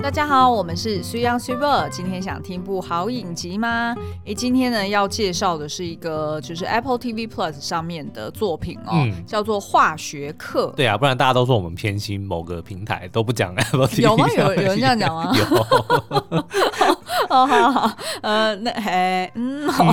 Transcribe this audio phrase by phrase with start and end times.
[0.00, 1.88] 大家好，我们是 Young Super。
[1.90, 3.94] 今天想听部好影集吗？
[4.24, 10.68] 诶，今天呢要介绍的是一个就是 Apple TV Plus 上面的作品哦，嗯、叫做《化学课》。
[10.76, 14.02] 对啊，不然大家都说我们偏心某个平台都不讲 Apple TV。
[14.02, 14.26] 有吗？
[14.36, 15.32] 有有人这样讲吗？
[15.36, 16.46] 有。
[17.28, 17.90] 好好好，
[18.22, 19.84] 呃，那哎，嗯，好，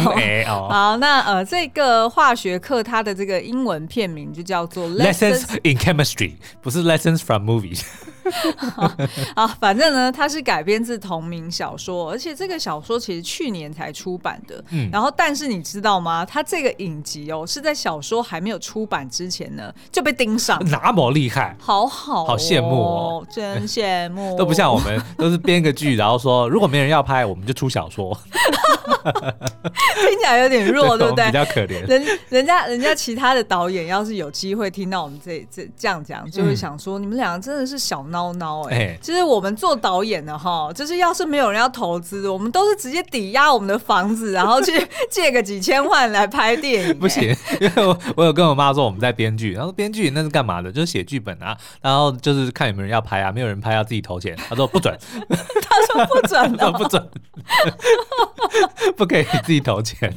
[0.69, 7.81] 好，那呃，这个化学课它的这个英文片名就叫做 Lessons in Chemistry，不是 Lessons from Movies。
[9.35, 14.63] 啊，反正呢，它是改编自同名小说，而且这个小说其实去年才出版的。
[14.71, 16.25] 嗯，然后但是你知道吗？
[16.25, 28.17] 它这个影集哦，是在小说还没有出版之前呢就被盯上，那么厉害，好好、哦，好羡慕哦，真羡慕， 都不像我们，都是编个剧，然后说如果没人要拍，我们就出小说，
[29.05, 31.25] 听起来有点弱，对不对？
[31.25, 31.87] 比较可怜。
[31.87, 38.05] 人人家人家其他的导演要是有机会听到我们这这这样讲，就会想说、嗯、你们两个真的是小。
[38.05, 44.71] 孬孬哎，其实我们做导演的哈，就是要是没有人要投资，我们都是直接抵押我们的房子，然后去
[45.09, 46.99] 借个几千万来拍电影。
[46.99, 50.71] 不行，因为我我有跟我妈说我们在编剧，然后编剧那是干嘛的？
[50.71, 54.35] 就是写剧本啊，然后就是看有没有人要拍啊，没有人拍要自己投钱。
[54.47, 54.95] 她说不准，
[55.27, 57.04] 她说不准，他说不准，
[58.95, 60.13] 不可以自己投钱。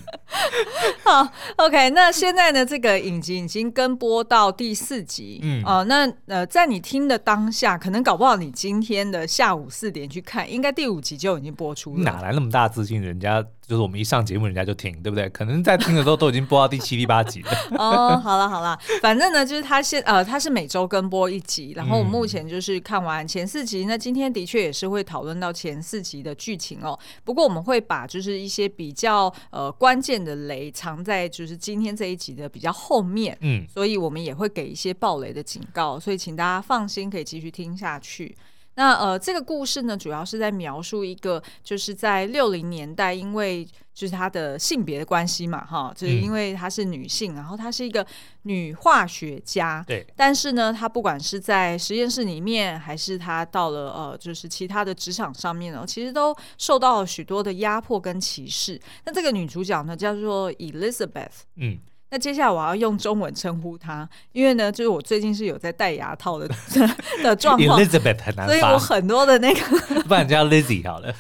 [1.05, 12.03] 好，OK，那现在呢，这个影集已经跟播到第四集，嗯哦、呃，那呃，在你听的当下，可能搞不好你今天的下午四点去看，应该第五集就已经播出了。
[12.03, 13.01] 哪来那么大自信？
[13.01, 13.45] 人家。
[13.69, 15.29] 就是我们一上节目，人家就听，对不对？
[15.29, 17.51] 可能在听的时候都已经播到第七、第八集了。
[17.77, 23.85] 哦，好了好了，反正呢，就是他现呃，他是每周更播一集，然后我目前就是看完前四集。
[23.85, 26.99] 嗯、那今天的确也是会讨论到前四集的剧情哦。
[27.25, 33.37] 不过我们会把就是一些比较呃关键的雷藏在就是今天这一集的比较后面。
[33.43, 38.35] 嗯，所以我们也会给一些暴雷的警告，所以请大家放心，可以继续听下去。
[38.79, 48.07] 那呃，这个故事呢，主要是在描述一个，就是在六零年代，因为就是她的性别的关系嘛，哈，就是因为她是女性，嗯、然后她是一个
[48.43, 50.07] 女化学家，对。
[50.15, 58.81] 但是呢，她不管是在实验室里面，还是她到了呃，就是其他的职场上面呢，其实都受到了许多的压迫跟歧视。
[59.05, 61.81] 那这个女主角呢，叫做 Elizabeth，嗯。
[62.11, 66.49] 那接下来我要用中文称呼她，因为呢，就是我最近是有在戴牙套的
[67.23, 71.15] 的状况，Elizabeth 很难，所以我很多的那个， 不然叫 Lizzie 好了。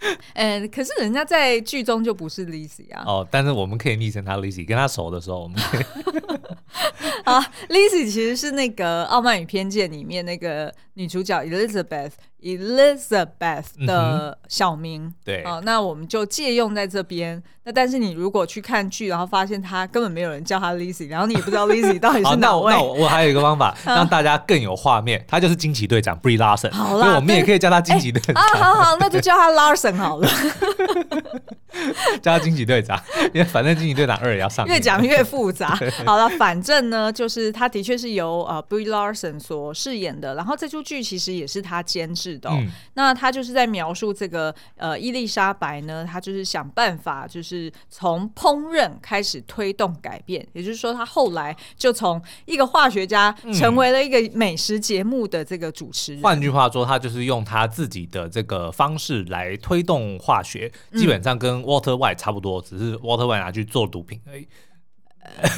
[0.34, 3.02] 嗯，可是人家在剧中就不是 Lizzie 啊。
[3.04, 5.84] 哦，但是我们可以昵称她 Lizzie，跟她熟的时候，我们可以。
[7.24, 12.12] 啊，Lizzie 其实是那个《傲慢与偏见》里面那个女主角 Elizabeth。
[12.42, 17.42] Elizabeth 的小名，嗯、对，啊，那我们就借用在这边。
[17.64, 22.72] 那但是你如果去看剧，然后发现他根本没有人叫他 Lizzie，然后你也不知道 Lizzie 到底是哪位。
[22.72, 26.72] 那我我还有一个方法， 让大家更有画面，他就是惊奇队长 Brie Larson。
[26.72, 28.34] 好啦，我们也可以叫他惊奇队长。
[28.34, 30.28] 啊，好好，那就叫他 Larson 好了。
[32.22, 33.02] 叫他惊奇队长，
[33.34, 34.64] 因为反正惊奇队长二也要上。
[34.66, 35.76] 越讲越复杂。
[36.06, 42.18] 好了，反正呢，就是他的确是由呃 Brie Larson 所饰演的，然后这出剧其实也是他监制。
[42.28, 56.22] 是的，嗯、那他就是在描述这个呃伊丽莎白呢，他就是想办法，就是从烹饪开始推动改变，也就是说，他后来就从一个化学家成为了一个美食节目的这个主持人。
[56.22, 64.46] 换、嗯、句话说，他就是用他自己的这个方式来推动化学，基本上跟 Walter White 差不多，只是 Walter White 拿去做毒品而已。
[65.22, 65.48] 呃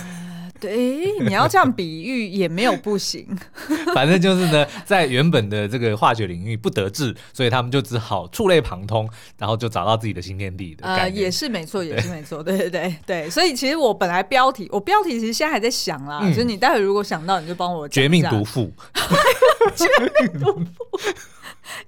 [0.61, 3.27] 对，你要这样比喻也没有不行。
[3.95, 9.09] 反正就是呢，在原本的这个化学领域不得志，所以他们就只好触类旁通，
[9.39, 10.87] 然后就找到自己的新天地的。
[10.87, 13.31] 呃，也是没错，也是没错，对 对对对。
[13.31, 17.89] 所以其实我本来标题，我标题其实现在还在想啦，嗯、就是你待会如果想到，你就帮我。
[17.89, 18.71] 绝命毒妇。
[19.75, 19.87] 绝
[20.21, 20.67] 命毒妇。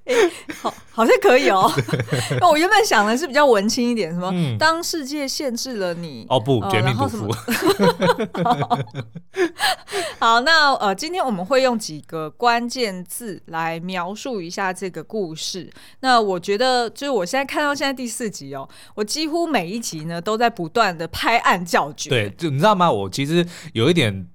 [0.05, 1.71] 哎、欸，好，好像可以哦。
[2.41, 4.31] 那 我原本想的是比较文青一点，什么？
[4.33, 7.29] 嗯、当世界限制了你，哦不，绝命毒妇。
[10.19, 15.71] 好，那呃，今天我们会用几个关键字来描述一下这个故事。
[16.01, 22.11] 那我觉得，就是我现在看到现在第四集哦，我几乎每一集呢都在不断的拍案叫绝。
[22.11, 22.91] 对，就你知道吗？
[22.91, 24.27] 我其实有一点。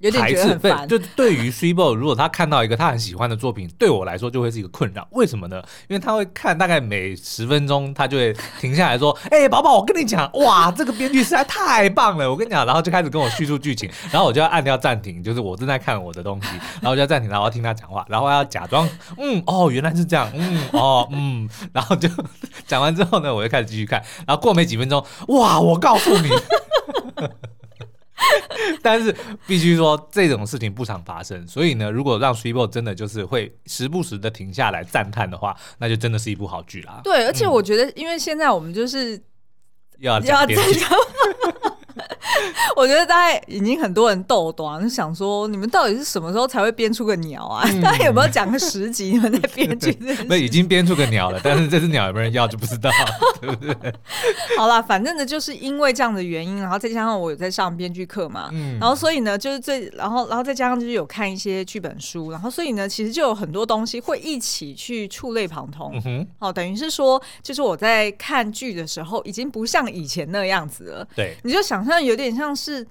[0.00, 0.86] 有点觉得很烦。
[0.88, 5.06] 就对于 Super，如果他看到一个他很喜欢的作品，对我来说就会是一个困扰。
[5.10, 5.62] 为什么呢？
[5.88, 12.30] 因为他会看大概每十分钟，他就会停下来说：“哎、欸，宝宝，我跟你讲，哇，这个编剧实在太棒了！
[12.30, 16.48] 我跟你讲。”然后就开始跟我叙述剧情，然后我就要按掉暂停，就是我正在看我的东西，
[16.80, 22.08] 然后我就要暂停，然后要听他讲话，然后要假装嗯哦，原来是这样，嗯哦嗯，然后就
[22.66, 26.28] 讲完之后呢，我就开始继续看，然后过没几分钟，哇，我告诉你。
[28.82, 29.14] 但是
[29.46, 37.00] 必须说这种事情不常发生，所以呢，如果让 Sweetbo 真的就是会时不时的停下来赞叹的话，那就真的是一部好剧啦。
[37.04, 39.22] 对，而且我觉得，因为现在我们就是、嗯、
[40.00, 40.46] 要要。
[42.76, 47.62] 我觉得大概已经很多人逗短，就想说你们到底是什么时候才会编出个鸟啊？
[47.72, 49.12] 嗯、 大家有没有讲个十集？
[49.12, 49.96] 你们在编剧？
[50.28, 52.90] 那已经编出个鸟了，但是这只鸟有没有人要就不知道，
[53.40, 53.92] 对不对？
[54.56, 65.90] 好了，反正呢，就是因为这样的原因，然后再加上我有在上编剧课嘛，嗯，然后所以呢，就是最，然后然后再加上就是有看一些剧本书，然后所以呢，其实就有很多东西会一起去触类旁通。
[65.94, 71.08] 嗯哼，好，等于是说，就是我在看剧的时候，已经不像以前那样子了。
[71.14, 72.86] 对，你就想象有点像是。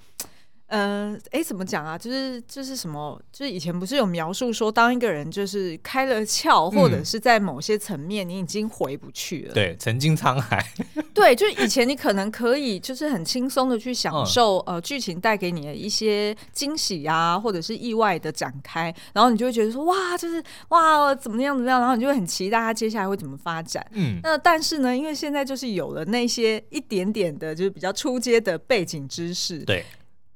[0.70, 1.98] 是，呃，哎，怎么讲啊？
[1.98, 3.20] 就是就是什么？
[3.32, 9.54] 就是以前不是有描述说，当一个人就是开了窍，或者是在某些层面你已经回不去了。
[9.54, 10.66] 对，曾经沧海。
[11.14, 23.86] 对，就是以前你可能可以就是很轻松的去享受呃剧情带给你的一些惊喜啊，或者是意外的展开，然后你就会觉得说哇，就是哇怎么样怎么样，然后你就会很期待它接下来会怎么发展。
[23.94, 29.60] 嗯，那但是呢，因为现在就是有了那些一点点的，就是比较初阶的背景知识。
[29.60, 29.84] 对。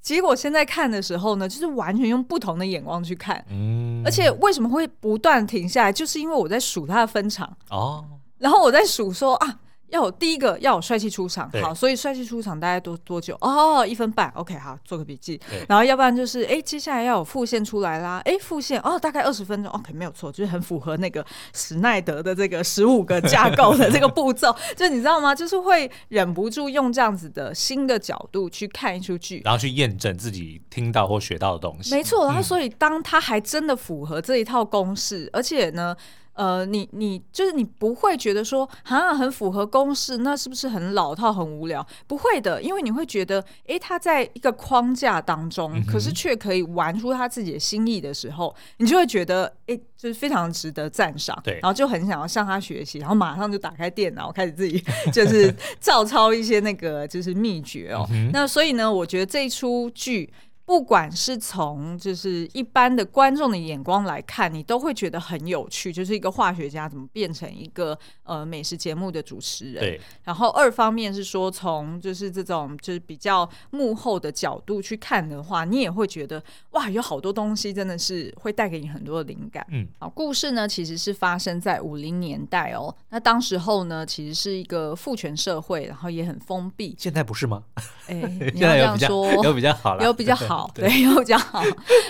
[0.01, 8.03] 结果现在看的时候呢，就是完全用不同的眼光去看，嗯，而且为什么会不断停下来，就是因为我在数它的分场哦，
[8.39, 9.59] 然后我在数说啊。
[9.91, 13.38] 要有第一个要有帅气出场，好，所以帅气出场大概多多久？
[13.41, 15.39] 哦，一分半，OK，好，做个笔记。
[15.67, 24.55] 然后要不然就是，哎，接下来要有副线出来啦，哎，副线哦，大概二十分钟，OK，没有错，就是很符合那个史奈德的这个十五个架构的这个步骤。
[24.75, 25.35] 就你知道吗？
[25.35, 31.93] 就是会忍不住用这样子的新的角度去看一出剧，然后去验证自己听到或学到的东西。
[31.93, 35.95] 没错，然后所以当他还真的符合这一套公式，而且呢。
[36.33, 41.85] 呃，你你就是你不会觉得说好像很符合公式，那是不是很老套、很无聊？
[42.07, 51.37] 不会的，因为你会觉得，诶，他在一个框架当中，嗯、可是却可以玩出他自己的心意的时候，你就会觉得，诶，就是非常值得赞赏。
[51.43, 58.07] 对，然后就很想要向他学习，然后马上就打开电脑，开始自己就是 照抄一些那个就是秘诀哦。
[58.11, 60.31] 嗯、那所以呢，我觉得这一出剧。
[60.65, 69.81] 不管是从就是一般的观众的眼光来看，你都会觉得很有趣，就是一个化学家怎么变成一个呃美食节目的主持人。
[69.81, 69.99] 对。
[70.23, 76.41] 然后二方面是说，从就是这种就是比较幕后的角度去看的话，你也会觉得
[76.71, 79.65] 哇，有好多东西真的是会带给你很多的灵感。
[79.71, 79.85] 嗯。
[79.99, 82.95] 好，故事呢其实是发生在五零年代哦。
[83.09, 86.95] 那当时候呢其实是一个父权社会，然后也很封闭。
[86.97, 87.63] 现在不是吗？
[88.07, 88.15] 哎，
[88.53, 90.60] 你要这样说，有比较好了，有比较好。
[90.73, 91.61] 对，又比较好。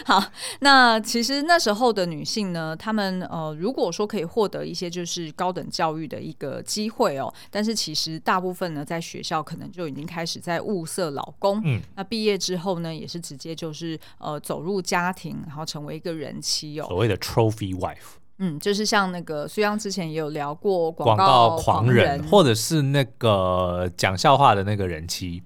[0.05, 0.23] 好，
[0.61, 11.61] 那其实那时候的女性呢，她们呃，如果说可以获得一些就是高等教育的一个机会哦，但是其实大部分呢，在学校可能就已经开始在物色老公。
[11.63, 18.17] 嗯，那毕业之后呢，也是直接就是呃走入家庭，然后成为一个人妻哦，所谓的 trophy wife。
[18.39, 25.43] 嗯，就是像那个苏央之前也有聊过广告狂人，或者是那个讲笑话的那个人妻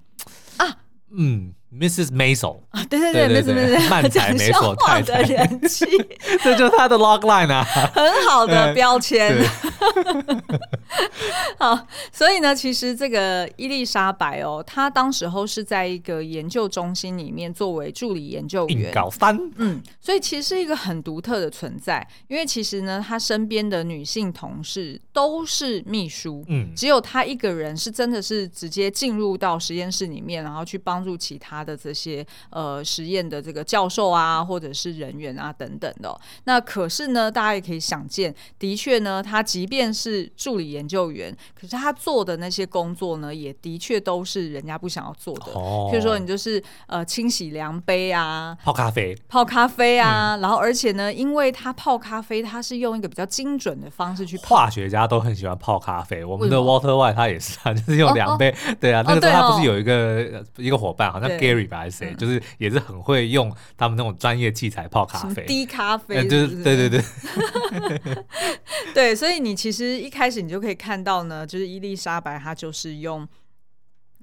[0.56, 0.78] 啊，
[1.10, 1.52] 嗯。
[1.72, 2.10] Mrs.
[2.10, 5.84] Maisel 啊，对对对，对对对，漫才美索太太的人气，
[6.42, 9.36] 这就是他的 logline 啊，很好的标签。
[11.58, 36.18] 好，所以呢，其实这个伊丽莎白哦，她当时候是在一个研究中心里面作为助理研究员，搞翻，嗯，所以其实是一个很独特的存在，因为其实呢，她身边的女性同事都是秘书，嗯，只有她一个人是真的是直接进入到实验室里面，然后去帮助其他的这些呃实验的这个教授啊，或者是人员啊等等的。
[36.44, 45.52] 那可是呢，大家也可以想见，的确呢，他即便是助理研究员，可是他做的那些工作呢，也的确都是人家不想要做的。
[45.52, 54.56] 哦，譬如说你就是呃清洗量杯啊，泡咖啡，泡咖啡啊，嗯、然后而且呢，因为他泡咖啡，他是用一个比较精准的方式去泡。
[54.56, 58.50] 化学家都很喜欢泡咖啡，我们的 Walter White 他也是，他就是用量杯。
[58.50, 61.45] 哦哦对啊，那个时候他不是有一个、哦、一个伙伴，好像 Gary。
[61.70, 66.62] 还是谁，就是也是很会用他们那种专业器材泡咖啡，低咖啡是是，就是？
[66.62, 68.24] 对对对，
[68.94, 73.26] 对，所以你其实一开始你就可以看到呢，就是伊丽莎白她就是用，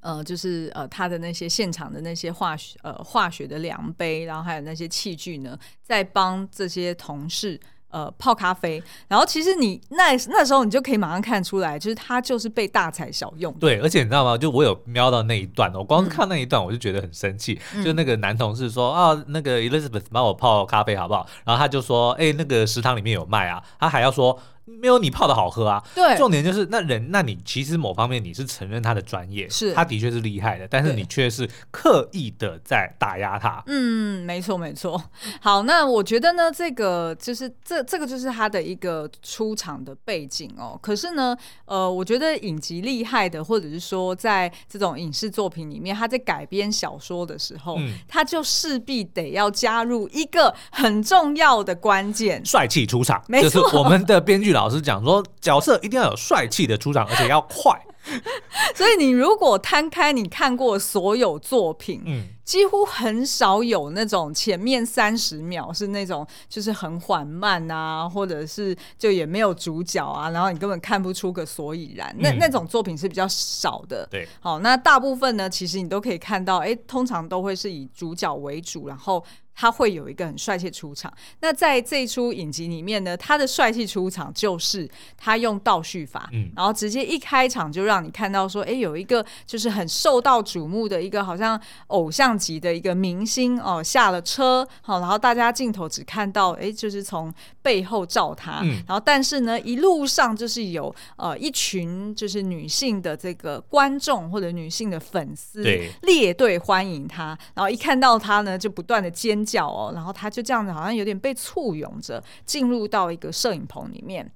[0.01, 7.59] 呃，就是呃她的那些现场的那些化学呃化学的量杯，然后还有那些器具呢，在帮这些同事。
[7.93, 13.53] 呃，泡咖啡，然后其实你那那时候你就可以马上看出来，就是他就是被大材小用。
[13.59, 14.35] 对，而且你知道吗？
[14.35, 17.61] 就我有瞄到那一段，我光是看那一段我就觉得很生气。
[17.75, 21.27] 嗯、就那个男同事说啊，那个 Elizabeth 帮我泡咖啡好不好？
[21.45, 23.63] 然后他就说，哎，那个食堂里面有卖啊。
[23.79, 25.83] 他还要说，没有你泡的好喝啊。
[25.93, 33.61] 对，重点就是那人，那你其实某方面你是承认他的专业，是他的确是厉害的，但是你却是刻意的在打压他。
[33.67, 35.01] 嗯，没错没错。
[35.41, 40.79] 好，那我觉得呢，这个就是这这个就是他的一个出场的背景哦。
[40.81, 53.21] 可是呢，呃，我觉得影集厉害的，或者是说在这种影视作品里面，他在改编小说的时候，嗯、他就势必得要加入一个很重要的关键：帅气出场。
[53.27, 57.77] 没错，就是我们的编剧老师讲说，角色一定要有帅气的出场，而且要快。
[58.75, 72.13] 所以你如果摊开你看过所有作品，嗯，几乎很少有那种前面三十秒是那种就是很缓慢啊，或者是就也没有主角啊，然后你根本看不出个所以然。
[72.19, 74.05] 那那种作品是比较少的。
[74.11, 79.23] 对，好，那大部分呢，其实你都可以看到，哎，通常都会是以主角为主，然后。
[79.55, 81.13] 他会有一个很帅气出场。
[81.41, 97.31] 那在这一出影集里面呢，他的帅气出场就是他用倒叙法，嗯，然后直接一开场就让你看到说，哎，有一个就是很受到瞩目的一个好像偶像级的一个明星哦下了车，好，然后大家镜头只看到哎，就是从
[97.61, 109.42] 背后照他，嗯，然后但是呢，一路上就是有呃一群就是女性的这个观众或者女性的粉丝对列队欢迎他，然后一看到他呢，就不断的尖。
[109.45, 114.31] 叫哦，然后他就这样子，好像有点被簇拥着进入到一个摄影棚里面。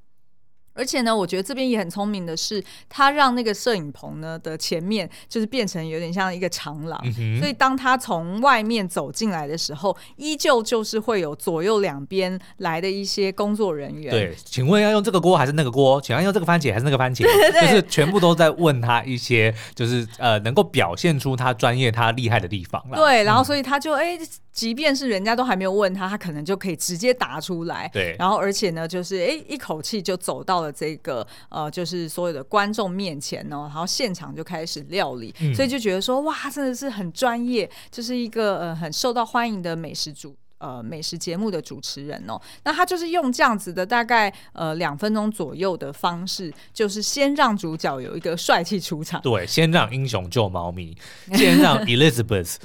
[0.79, 14.11] 而且呢，我觉得这边也很聪明的是，他让那个摄影棚呢的前面就是变成有点像一个长廊，嗯、所以当他从外面走进来的时候，依旧就是会有左右两边来的一些工作人员。
[14.11, 15.99] 对，请问要用这个锅还是那个锅？
[15.99, 17.23] 请问要用这个番茄还是那个番茄？
[17.25, 22.79] 对对对，就是全部都在问他一些，就是呃，能够表现出他专业、他厉害的地方。
[22.93, 24.15] 对，然后所以他就哎。
[24.15, 27.87] 嗯即便是人家都还没有问他，他可能就可以直接答出来。
[27.93, 42.41] 对，然后而且呢，就是哎，一口气就走到了这个呃，就是所有的观众面前哦，然后现场就开始料理，嗯、所以就觉得说哇，真的是很专业，就是一个呃很受到欢迎的美食主呃美食节目的主持人哦。
[42.63, 50.97] 那他就是用这样子的大概呃两分钟左右的方式，就是先让主角有一个帅气出场，对，先让英雄救猫咪，
[51.35, 52.55] 先让 Elizabeth。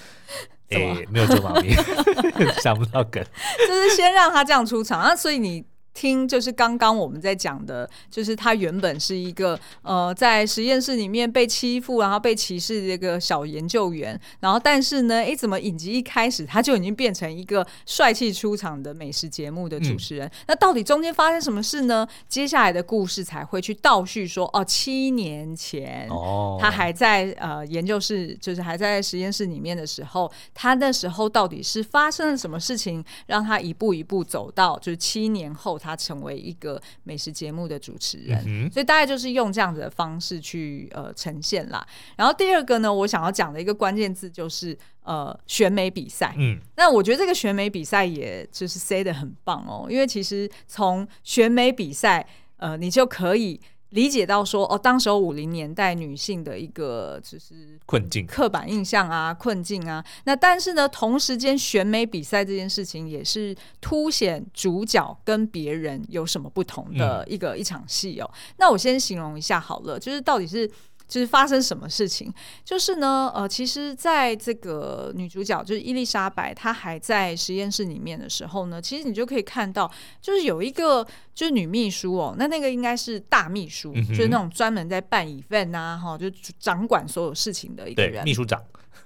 [0.75, 1.75] 哎、欸，没有救猫咪，
[2.62, 3.23] 想不到梗，
[3.69, 5.64] 就是先让他这样出场啊，所以你。
[5.94, 20.26] 听，就是刚刚我们在讲的，就是他原本是一个呃，在实验室里面被欺负，然后被歧视的一个小研究员，然后但是呢，哎，怎么影集一开始他就已经变成一个帅气出场的美食节目的主持人？
[20.26, 22.08] 嗯、那到底中间发生什么事呢？
[22.26, 35.78] 接下来的故事才会去倒叙说，哦，七年前，哦，他还在呃研究室，就是还在实验室里面的时候，他那时候到底是发生了什么事情，让他一步一步走到就是七年后。
[35.83, 41.85] 他成为一个美食节目的主持人，嗯、所以大概就是用这样子的方式去呃呈现啦。
[42.17, 46.35] 然后第二个呢，我想要讲的一个关键字就是呃选美比赛。
[46.39, 52.25] 嗯，那我觉得这个选美比赛也就是 say 得很棒哦，因为其实从选美比赛
[52.59, 53.61] 呃，你就可以。
[53.92, 60.04] 理解到说哦，当时候五零年代女性的一个就是困境、刻板印象啊、困境啊。
[60.25, 68.30] 那但是呢，同时间选美比赛这件事情也是凸显主角跟别人有什么不同的一个、嗯、一场戏哦。
[68.58, 70.70] 那我先形容一下好了，就是到底是。
[71.12, 72.33] 就是发生什么事情？
[72.64, 79.92] 就是呢，呃，其实在这个女主角就是伊丽莎白，她还在实验室里面的时候呢，其实你就可以看到，
[80.23, 88.59] 就是有一个就是女秘书哦，那那个应该是大秘书，嗯、就是那种专门在办 event 啊，哈，就掌管所有事情的一个人，秘书长。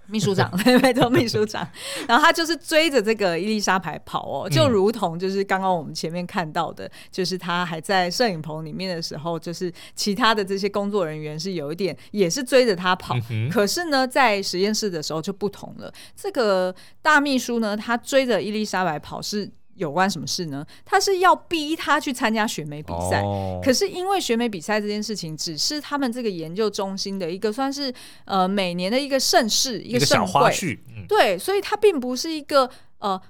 [0.09, 0.51] 秘书长，
[0.83, 1.67] 没错，秘书长。
[2.07, 13.17] 然后他就是追着这个伊丽莎白跑哦，就如同就是刚刚我们前面看到的，就是他还在摄影棚里面的时候，就是其他的这些工作人员是有一点也是追着他跑。
[13.51, 15.93] 可是呢，在实验室的时候就不同了。
[16.15, 19.51] 这个大秘书呢，他追着伊丽莎白跑是。
[19.77, 20.67] 有关什么事呢？
[20.85, 27.93] 他是要逼他去参加选美比赛，哦、可是因为选美比赛这件事情，只是他们这个研究中心的一个算是
[28.25, 32.69] 呃每年的一个盛事，一个盛会，小花絮，嗯、对，所以它并不是一个
[32.99, 33.21] 呃。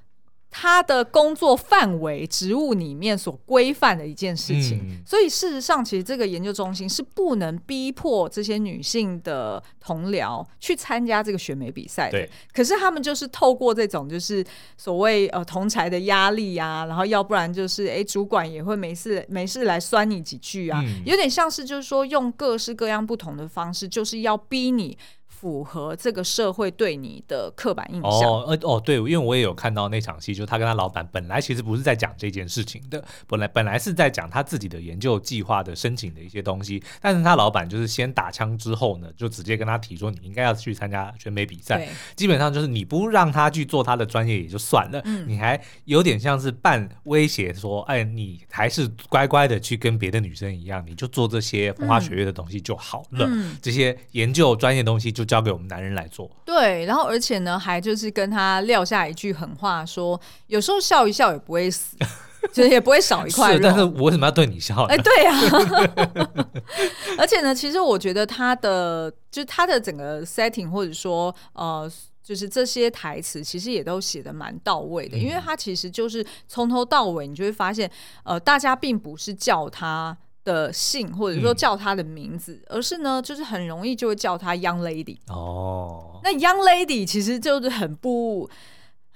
[0.50, 12.26] 他的工作范围、职务里面所规范的一件事情，嗯、所以事实上，其实这个研究中心是不能逼迫这些女性的同僚去参加这个选美比赛的。
[12.54, 14.42] 可是他们就是透过这种就是
[14.78, 24.96] 所谓呃同才的压力啊，然后要不然就是哎、欸、主管也会没事没事来酸你几句啊，嗯、有点像是就是说用各式各样不同的方式，就是要逼你。
[25.38, 28.10] 符合这个社会对你的刻板印象。
[28.10, 41.86] 哦，哦，对，因为我也有看到那场戏，就是他跟他老板本来其实不是在讲这件事情的， 本来本来是在讲他自己的研究计划的申请的一些东西，但是他老板就是先打枪之后呢，就直接跟他提说，你应该要去参加选美比赛。
[42.14, 55.25] 基本上就是你不让他去做他的专业也就算了，嗯、你还有点像是半威胁说，哎，你还是乖乖的去跟别的女生一样，你就做这些风花雪月的东西就好了，嗯、这些研究专业东西就。
[55.26, 61.96] 交给我们男人来做，对，然后而且呢，还就是跟他撂下一句狠话说，说有时候笑一笑也不会死，
[62.52, 63.60] 就是也不会少一块肉。
[63.62, 64.84] 但是我为什么要对你笑？
[64.84, 66.40] 哎，对呀、啊。
[67.18, 71.90] 而且呢，其实我觉得他的就是他的整个 setting，或者说呃，
[72.22, 77.90] 就是这些台词，其实也都写的蛮到位的，嗯、因为他其实就是从头到尾，你就会发现，
[78.24, 80.16] 呃，大家并不是叫他。
[80.46, 85.18] 的姓或者说叫他的名字，嗯、而是呢，就是很容易就会叫他 Young Lady。
[85.28, 88.48] 哦，那 Young Lady 其实就是很不。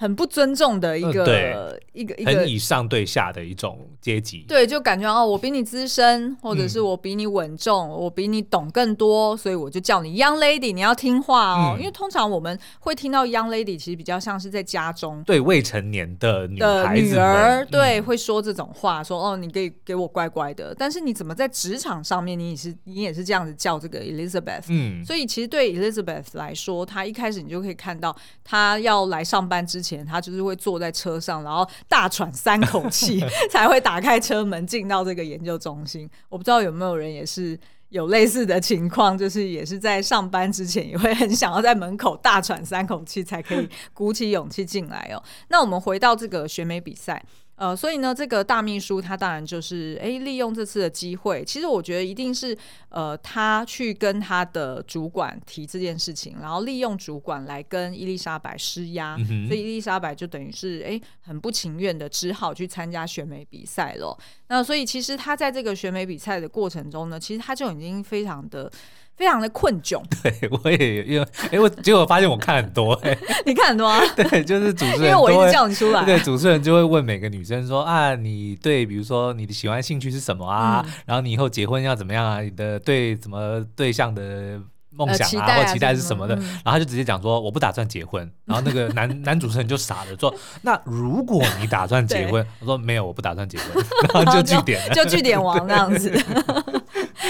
[0.00, 11.74] 很不尊重的一个、嗯、一个一个很以上对下的一种阶级，对，就感觉哦，我比你资深，或者是我比你稳重，嗯、我比你懂更多，所以我就叫你 Young Lady，你要听话哦。
[11.76, 20.74] 嗯、因为通常我们会听到 Young Lady，其实比较像是在家中对未成年的女的女儿，对，嗯、会说这种话，说哦，你给给我乖乖的。
[20.74, 29.89] 但是你怎么在职场上面，你也是你也是这样子叫这个 Elizabeth，嗯，所以其实对 Elizabeth 来说，她一开始你就可以看到，她要来上班之前。
[29.96, 33.20] 前他就是会坐在车上，然后大喘三口气，
[33.50, 36.08] 才会打开车门进到这个研究中心。
[36.28, 45.22] 我不知道有没有人也是有类似的情况，就是也是在上班之前也会很想要在门口大喘三口气，才可以鼓起勇气进来哦。
[45.48, 47.22] 那我们回到这个选美比赛。
[47.60, 51.44] 呃，所以呢，这个大秘书他当然就是哎，利用这次的机会。
[51.44, 52.56] 其实我觉得一定是
[52.88, 64.16] 呃，他去跟他的主管提这件事情，然后利用主管来跟伊丽莎白施压，嗯、所以伊丽莎白就等于是哎，很不情愿的，只好去参加选美比赛了。
[64.48, 68.72] 那所以其实他在这个选美比赛的过程中呢，其实他就已经非常的。
[69.20, 74.00] 非常的困窘， 对我也因为哎，我结果发现我看很多哎， 你看很多啊？
[74.16, 80.82] 对，就是主持人，因为我一直叫你出来，对，主持人就会问每个女生说啊，你对，比如说你的喜欢兴趣是什么啊？
[80.86, 82.40] 嗯、然后你以后结婚要怎么样啊？
[82.40, 84.58] 你的对什么对象的
[84.90, 86.34] 梦想啊、呃、啊或期待是什么的？
[86.36, 88.30] 嗯、然后他就直接讲说我不打算结婚。
[88.44, 96.10] 然后那个男 男主持人就傻了，说那如果你打算结婚， 我说没有，我不打算结婚， 然后就据点了，就据点王那样子。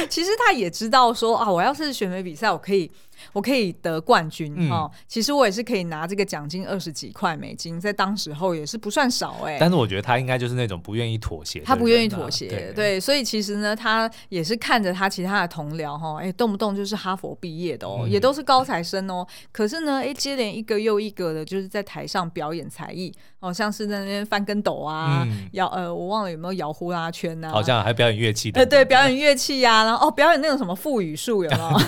[0.08, 2.90] 其实他也知道说啊，我要是选美比赛，我可以。
[3.32, 9.58] 我可以得冠军、嗯、哦，其实我也是可以拿这个奖金二十几块美金，在当时候也是不算少哎、欸。
[9.58, 31.78] 但是我觉得他应该就是那种不愿意妥协，他不愿意妥协，对，对，所以其实呢，他也是看着他其他的同僚哈，哎，动不动就是哈佛毕业的哦，嗯、也都是高材生哦，可是呢，哎，接连一个又一个的，就是在台上表演才艺，哦，像是在那边翻跟斗啊，嗯、 摇呃，我忘了有没有摇呼啦圈呐、啊，好像还表演乐器的，呃，对，表演乐器呀、啊，然后哦，表演那种什么腹语术有没有？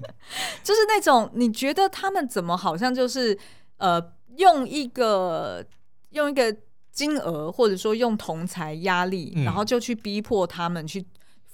[0.63, 3.37] 就是那种你觉得他们怎么好像就是
[3.77, 4.01] 呃
[4.35, 5.65] 用一个
[6.09, 6.55] 用一个
[6.91, 11.05] 金额或者说用同财压力，嗯、然后就去逼迫他们去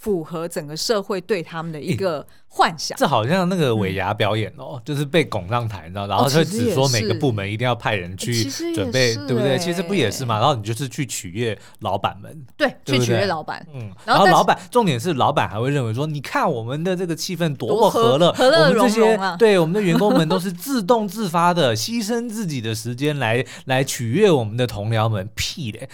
[0.04, 2.26] 符合整个社会对他们的一个。
[2.56, 8.44] 幻想，这好像那个尾牙表演哦，嗯、就是被拱上台，你知道，然后他只说每个部门一定要派人去
[8.76, 9.58] 准备，对不对？
[9.58, 10.38] 其实不也是嘛？
[10.38, 13.66] 然后你就是去取悦老板们，对，去取悦老板。
[13.74, 19.36] 嗯，然后老板，重点是老板还会认为说，你看我们的这个气氛多么和乐，和乐融融啊！
[19.36, 25.90] 对，我们的员工们都是自动自发的， 牺牲自己的时间来来取悦我们的同僚们，屁嘞！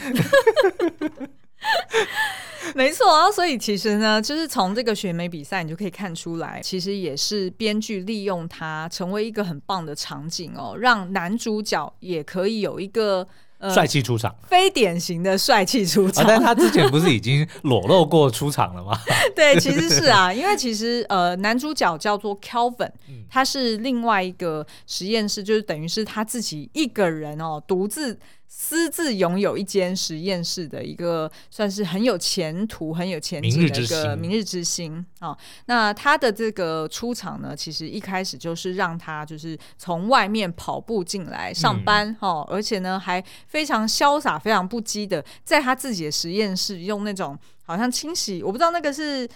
[2.76, 16.24] 没错啊，所以其实呢，就是从这个选美比赛，你就可以看出来，其实也是编剧利用它成为一个很棒的场景哦，让男主角也可以有一个呃帅气出场，非典型的帅气出场。
[16.24, 18.96] 啊，但他之前不是已经裸露过出场了吗？
[19.36, 22.92] 对，其实是啊，因为其实呃，男主角叫做 Kelvin，
[23.30, 28.20] 他是另外一个实验室，就是等于是他自己一个人哦，独自。
[28.52, 35.38] 私自拥有一间实验室的一个，算是很有前途、很有前景的一个明日之星啊、哦。
[35.68, 49.30] 那他的这个出场呢，其实一开始就是让他就是从外面跑步进来上班哦，而且呢还非常潇洒、非常不羁的，在他自己的实验室用那种好像清洗，我不知道那个是。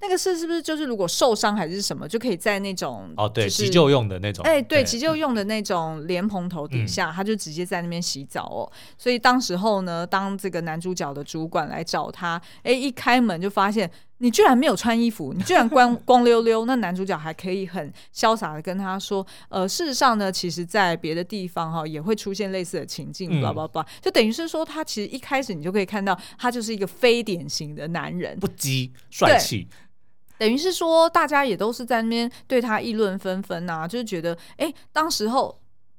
[0.00, 8.70] 那个是是不是就是如果受伤还是什么，就可以在那种哦对急救用的那种哎对急救用的那种莲蓬头底下，他就直接在那边洗澡哦。
[8.96, 16.64] 所以当时候呢，当这个男主角的主管来找他，哎一开门就发现你居然没有穿衣服，你居然光 光溜溜。
[16.64, 29.66] 那男主角还可以很潇洒的跟他说：“呃，事实上呢，其实在别的地方哈也会出现类似的情境，叭叭叭。”就等于是说，他其实一开始你就可以看到，他就是一个非典型的男人，不羁帅气。
[30.38, 35.58] 等于是说，大家也都是在那边对他议论纷纷呐，就是觉得，哎、当时候。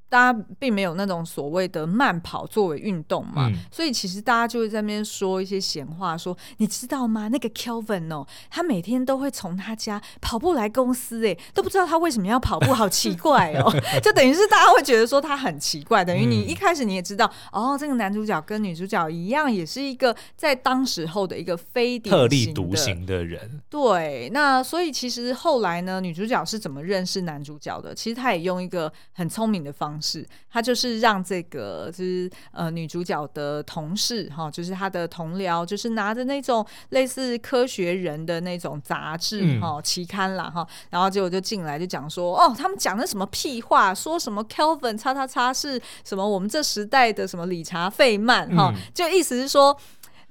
[0.09, 7.27] 大家并没有那种所谓的慢跑作为运动嘛，嗯、所以其实大家就会在那边说一些闲话说，说你知道吗？
[7.27, 13.71] 那个 Kelvin 哦，他每天都会从他家跑步来公司，哎，都不知道他为什么要跑步，好奇怪哦。
[14.01, 23.61] 就等于是大家会觉得说他很奇怪，等于你一开始你也知道，嗯、哦，这个男主角跟女主角一样，也是一个在当时候的一个非特立独行的人。
[23.69, 27.93] 对，那所以其实后来呢，女主角是怎么认识男主角的？
[27.93, 30.09] 其实她也用一个很聪明的方式。
[30.09, 49.77] 是，他就是让这个就是呃女主角的同事哈，就是他的同僚，就是拿着那种类似科学人的那种杂志哈期刊啦哈，然后结果就进来就讲说哦，他们讲的什么屁话，说什么 Kelvin 叉叉叉是什么我们这时代的什么理查费曼哈，就意思是说。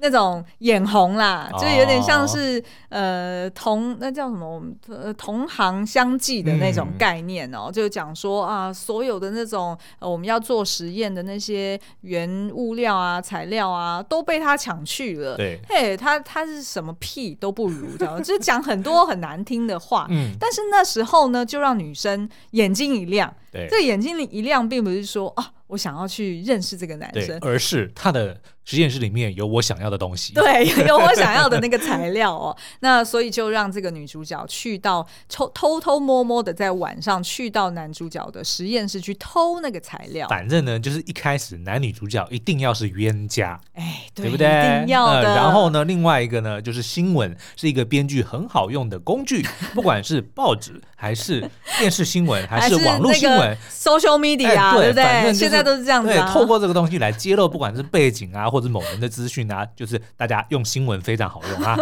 [0.00, 25.52] 那种眼红啦，就有点像是、哦、呃同那叫什么我们呃同行相忌的那种概念哦、就讲说啊，所有的那种、呃、我们要做实验的那些原物料啊材料啊都被他抢去了，对，嘿，他他是什么屁都不如，这样 就是讲很多很难听的话，嗯，但是那时候呢，就让女生眼睛一亮，对，这个眼睛一亮，并不是说啊。
[25.68, 32.56] 我想要去认识这个男生，而是他的实验室里面有我想要的东西，对， 有我想要的那个材料哦。
[32.80, 40.26] 那所以就让这个女主角去到偷偷偷摸摸的在晚上去到男主角的实验室去偷那个材料。
[40.28, 44.46] 反正呢，就是一开始男女主角一定要是冤家，哎，对，对不对？
[44.46, 45.28] 一定要的。
[45.28, 51.46] 呃，然后呢，另外一个呢，就是新闻是一个编剧很好用的工具，不管是报纸还是
[51.78, 53.37] 电视新闻还是网络新闻
[53.70, 55.34] ，social media，哎，对不对？
[55.34, 55.58] 现在。
[55.68, 61.76] 都是这样子、啊，对，透过这个东西来揭露，不管是背景啊，或者某人的资讯啊，就是大家用新闻非常好用啊。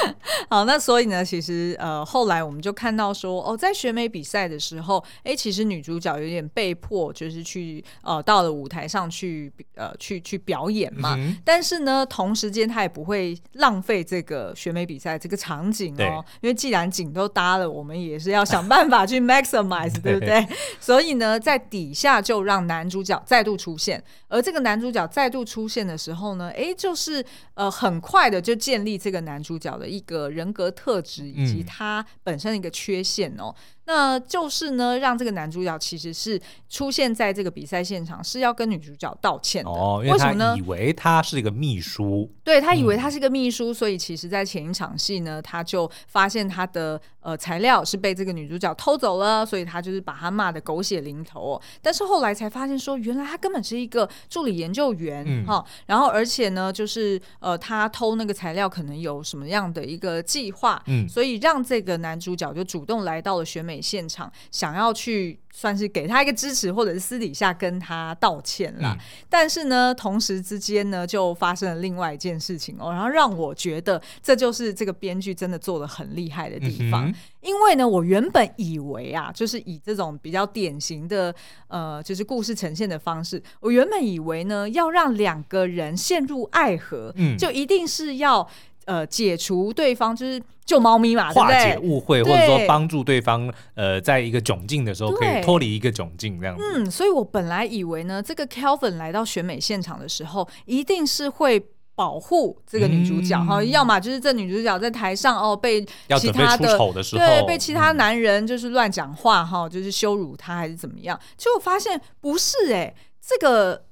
[0.48, 11.14] 好，那所以呢，其实呃，后来我们就看到说，哦，在选美比赛的时候，哎，其实女主角有点被迫，就是去呃，到了舞台上去呃，去去表演嘛。
[11.16, 20.46] 嗯、但是呢，同时间她也不会浪费这个选美比赛这个场景哦，因为既然景都搭了，我们也是要想办法去 maximize，对不对？
[20.80, 30.26] 所以呢，在底下就让男主角再度出现，而这个男主角再度出现的时候呢，哎，就是呃，很快的就建立这个男主角的一个。
[30.36, 33.54] 人格特质以及他本身的一个缺陷哦。
[33.86, 39.70] 嗯那就是呢，让这个男主角其实是出现在这个比赛现场，是要跟女主角道歉的。
[39.70, 40.56] 哦，为什么呢？
[40.58, 51.62] 以为他是一个秘书，对，他以为他是个秘书，嗯、所以其实，在前一场戏呢，他就发现他的呃材料是被这个女主角偷走了，所以他就是把他骂的狗血淋头、哦。
[51.80, 55.64] 但是后来才发现说，原来他根本是一个助理研究员哈、嗯哦。
[55.86, 63.75] 然后而且呢，就是呃，他偷那个材料可能有什么样的一个计划，嗯，所以让这个男主角就主动来到了选美。
[63.80, 68.96] 现场想要去算是给他一个支持，或者是私底下跟他道歉啦。
[68.98, 77.08] 嗯、但是呢，同时之间呢，就发生了另外一件事情哦，然后让我觉得这就是这个编剧真的做的很厉害的地方。
[77.08, 81.34] 嗯、因为呢，我原本以为啊，就是以这种比较典型的
[81.68, 88.48] 呃，就是故事呈现的方式，我原本以为呢，要让两个人陷入爱河，嗯、就一定是要。
[88.86, 96.62] 呃，解除对方就是救猫咪嘛，化解误会，或者说帮助对方，呃，在一个窘境的时候可以脱离一个窘境这样子。
[96.72, 101.60] 嗯，所以我本来以为呢，这个 Kelvin 来到选美现场的时候，一定是会
[101.96, 105.84] 保护这个女主角哈，嗯、要么就是这女主角在台上哦被
[106.20, 111.18] 其他的，的对被其他男人就是乱讲话哈，嗯、就是羞辱她还是怎么样？
[111.36, 113.84] 结果发现不是哎、欸，这个。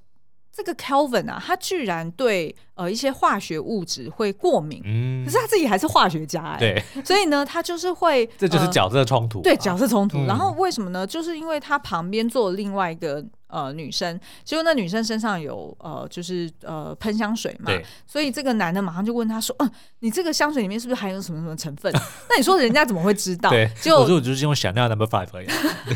[0.56, 10.24] 这个 Kelvin 啊，他居然对呃一些化学物质会过敏，嗯，可是他自己还是化学家哎，对，所以呢，他就是会， 这就是角色冲突，对，角色冲突。
[10.26, 11.06] 然后为什么呢？
[11.06, 13.24] 就是因为他旁边坐了另外一个。
[13.46, 21.92] 呃，女生，结果那女生身上有呃，就是呃喷香水嘛，对所以这个男的马上就问他说：“嗯、呃，你这个香水里面是不是含有什么什么成分？”
[22.28, 23.50] 那你说人家怎么会知道？
[23.50, 25.46] 对，就我说我就是用 Chanel Number Five 而已。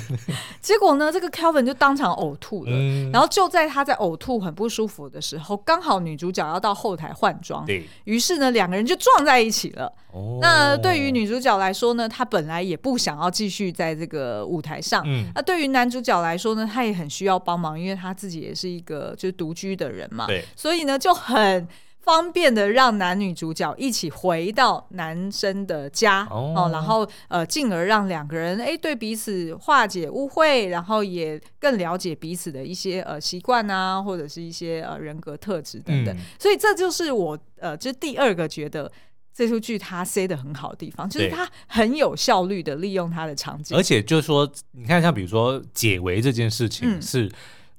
[0.62, 2.70] 结果呢，这个 Kelvin 就当场呕吐了。
[2.72, 9.92] 嗯、然后就在他在呕吐很不舒服的时候，刚好女主角要到后台换装，对，于是呢，两个人就撞在一起了。
[10.12, 15.02] 哦、那对于女主角来说呢，她本来也不想要继续在这个舞台上。
[15.06, 17.38] 嗯，那对于男主角来说呢，他也很需要。
[17.48, 21.66] 帮忙，因为他自己也是一个就是独居的人嘛，对，所以呢就很
[22.00, 36.14] 方便的让男女主角一起回到男生的家哦，哦，然后呃，进而让两个人哎对彼此化解误会，然后也更了解彼此的一些呃习惯啊，或者是一些呃人格特质等等。
[36.16, 38.90] 嗯、所以这就是我呃，这第二个觉得
[39.34, 47.30] 这出剧它塞的很好的地方，就是它很有效率的利用它的场景，而且就是说，你看像比如说解围这件事情是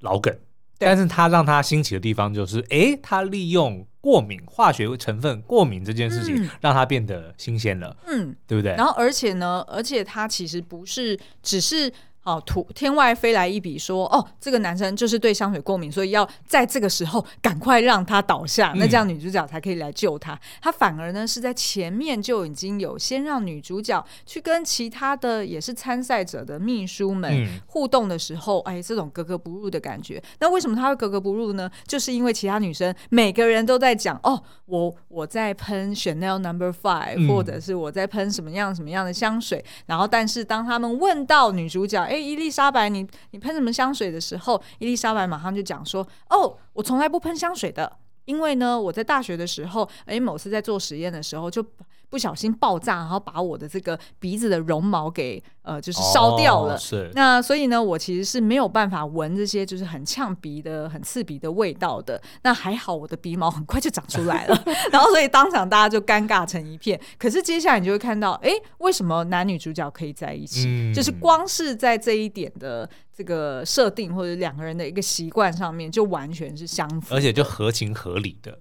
[0.01, 0.31] 老梗。
[0.31, 0.39] 嗯
[0.81, 8.73] 但是他让他新奇的地方就是，哎，他利用过敏化学成分过敏这件事情，嗯、让它变得新鲜了，嗯，对不对？
[8.75, 11.91] 然后而且呢，而且它其实不是只是。
[12.29, 20.39] 哦，突天外飞来一笔说，哦，这个男生就是对香水过敏，所以要在这个时候赶快让他倒下，那这样女主角才可以来救他。
[20.61, 30.21] 他反而呢是在前面就已经有先让女主角去跟其他的也是参赛者的秘书们互动的时候，哎，这种格格不入的感觉。
[30.39, 31.67] 那为什么他会格格不入呢？
[31.87, 42.18] 就是因为其他女生每个人都在讲，哦，我我在喷 Chanel Number Five，或者是我在喷什么样什么样的香水，然后但是当他们问到女主角，哎。
[42.21, 47.91] 伊丽莎白，你你喷什么香水的时候，伊丽莎白马上就讲说：“哦，我从来不喷香水的，
[48.25, 51.65] 因为呢，我在大学的时候，诶，某次在做实验的时候就。”
[52.09, 56.73] 不小心爆炸，然后把我的这个鼻子的绒毛给呃，就是烧掉了。
[56.73, 57.11] 哦、是。
[57.13, 62.19] 那所以呢，我其实是没有办法闻这些就是很呛鼻的、很刺鼻的味道的。
[62.41, 64.63] 那还好，我的鼻毛很快就长出来了。
[64.91, 66.99] 然后，所以当场大家就尴尬成一片。
[67.17, 70.65] 可是接下来你就会看到，哎，为什么男女主角可以在一起？
[70.67, 78.57] 嗯、就是光是在这一点的这个设定或者两个人的一个习惯上面，就完全是相符，而且就合情合理的。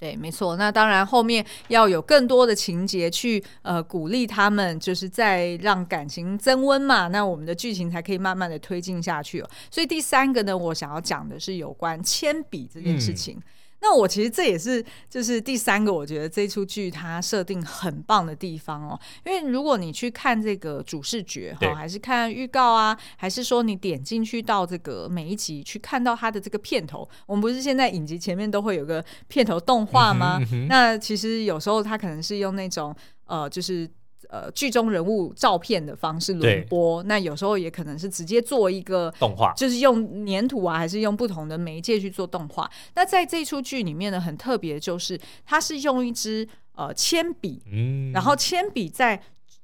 [0.00, 0.56] 对，没错。
[0.56, 7.08] 那当然，后面要有更多的情节去呃鼓励他们，就是在让感情增温嘛。
[7.08, 9.50] 那我们的剧情才可以慢慢的推进下去哦。
[9.70, 13.36] 所以第三个呢，我想要讲的是有关铅笔这件事情。
[13.36, 13.42] 嗯
[13.82, 18.98] 那我其实这也是就是第三个，我觉得这出剧它设定很棒的地方哦。
[19.24, 30.38] 因为如果你去看这个主视觉哈，还是看预告啊，还是说你点进去到这个每一集去看到它的这个片头，我们不是现在影集前面都会有个片头动画吗？
[30.40, 32.94] 嗯嗯、那其实有时候它可能是用那种
[33.26, 33.88] 呃，就是。
[34.30, 42.70] 呃，剧中人物照片的方式轮播，那有时候也可能是直接做一个动画，就是用粘土啊，还是用不同的媒介去做动画。
[42.94, 49.20] 那在这出剧里面呢，很特别，就是它是用一支呃铅笔，嗯，然后铅笔在。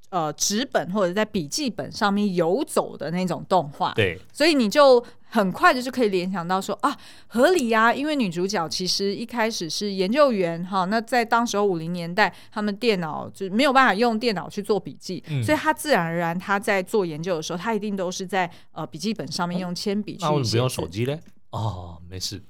[0.08, 20.26] 呃，纸本或者在笔记本上面游走的那种动画，对，所以你就很快的就可以联想到说啊，合理呀，因为女主角其实一开始是研究员哈，那在当时候五零年代，他们电脑就没有办法用电脑去做笔记，嗯、所以她自然而然她在做研究的时候，她一定都是在呃笔记本上面用铅笔去写。
[20.26, 21.20] 那为什么不用手机嘞？
[21.50, 22.40] 哦，没事。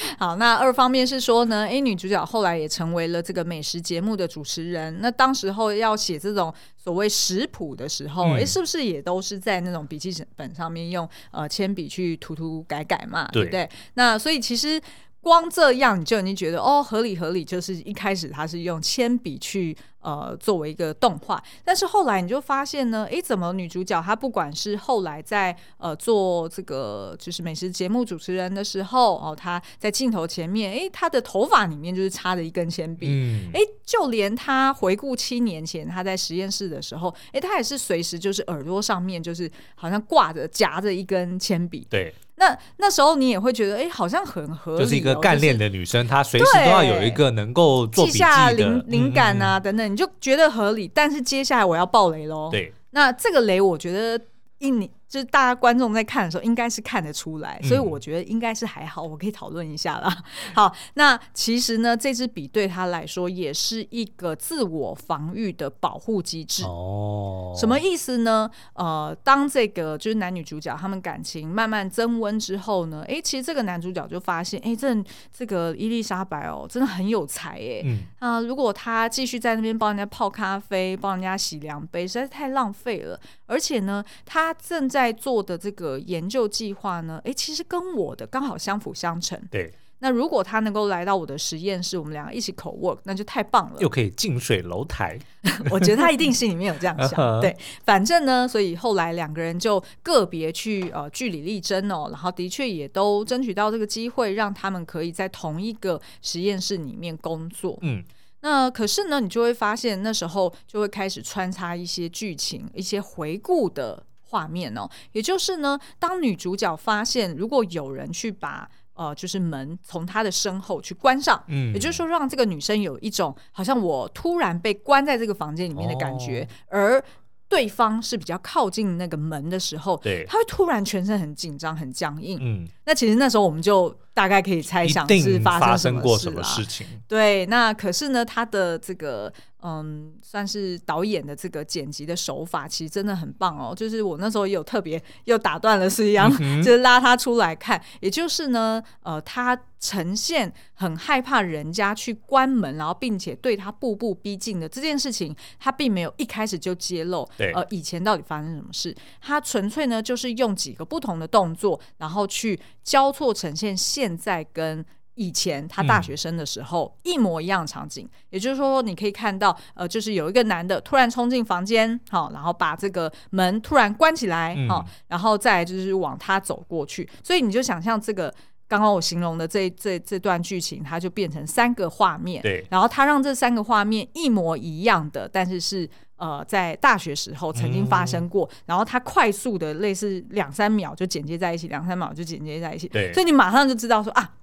[0.18, 4.98] 好，那二方面是说呢，诶，女主角后来也成为了这个美食节目的主持人。
[5.00, 13.28] 那当时候要写这种所谓食谱的时候，诶、嗯，是不是也都是在那种笔记本上面用呃铅笔去涂涂改改嘛？
[13.32, 13.70] 对，对不对？
[13.94, 14.80] 那所以其实。
[15.20, 42.14] 光这样你就已经觉得哦，合理合理，就是一开始他是用铅笔去呃作为一个动画，但是后来你就发现呢，诶，怎么女主角她不管是后来在呃做这个就是美食节目主持人的时候哦，她在镜头前面，诶，她的头发里面就是插着一根铅笔，嗯，诶，就连她回顾七年前她在实验室的时候，诶，她也是随时就是耳朵上面就是好像挂着夹着一根铅笔，对。
[42.38, 50.90] 那那时候你也会觉得，哎、欸，好像很合理、哦，就是一个干练的女生，就是、她随时都要有一个能够做笔记的记下灵灵感啊，等等，你就觉得合理。
[50.94, 54.24] 但是接下来我要爆雷喽，对，那这个雷我觉得
[54.58, 54.88] 一年。
[55.08, 60.14] 就是大家观众在看的时候，应该是看得出来，所以我觉得应该是还好，我可以讨论一下啦。
[60.54, 66.62] 好，那其实呢，这支笔对他来说也是一个自我防御的保护机制。
[66.64, 68.50] 哦，什么意思呢？
[68.74, 74.94] 呃，当这个就是男女主角他们感情慢慢增温之后呢，哎，其实这个男主角就发现，哎，这
[75.32, 77.82] 这个伊丽莎白哦，真的很有才哎。
[77.84, 78.00] 嗯。
[78.18, 83.18] 啊，如果他继续在那边帮人家泡咖啡，帮人家洗凉杯，实在是太浪费了。
[83.48, 89.40] 而且呢，他正在在做的这个研究计划呢，诶，其实跟我的刚好相辅相成。
[89.48, 95.16] 对，那如果他能够来到我的实验室，我们两个一起 co-work，那就太棒了，又可以近水楼台。
[95.70, 97.40] 我觉得他一定心里面有这样想。
[97.40, 107.78] 对，反正呢，所以后来两个人就个别去呃据理力争哦，然后的确也都争取到这个机会，让他们可以在同一个实验室里面工作。
[107.82, 108.02] 嗯。
[108.40, 114.88] 那可是呢，你就会发现那时候就会开始穿插一些剧情，一些回顾的画面哦。
[115.12, 127.04] 也就是呢，当女主角发现如果有人去把呃，就是门从她的身后去关上，嗯，也就是说让这个女生有一种好像我突然被关在这个房间里面的感觉，哦、而
[127.48, 139.32] 对方是比较靠近那个门的时候，对，他会突然全身很紧张、很僵硬，嗯，那其实那时候我们就大概可以猜想是发生过什么事情，对，那可是呢，他的这个。
[139.60, 143.74] 嗯，算是导演的这个剪辑的手法，其实真的很棒哦。
[143.74, 147.82] 就是我那时候也有特别又打断了，是一样，嗯、就是拉他出来看。
[147.98, 157.28] 也就是呢，呃，他呈现很害怕人家去关门，然后并且对他步步逼近的这件事情，他并没有一开始就揭露。
[157.36, 158.94] 对，呃，以前到底发生什么事？
[159.20, 164.84] 他纯粹呢，就是用几个不同的动作，然后去交错呈现现在跟。
[165.20, 178.32] 以前他大学生的时候，嗯、一模一样的场景，也就是说，你可以看到，呃，就是有一个男的突然冲进房间，好，然后把这个门突然关起来，好、嗯，然后再就是往他走过去，所以你就想象这个
[178.68, 194.34] 刚刚我形容的这这这段剧情，它就变成三个画面，对，然后他让这三个画面一模一样的，但是是呃在大学时候曾经发生过，嗯、然后他快速的类似两三秒就剪接在一起，两三秒就剪接在一起，对，所以你马上就知道说啊。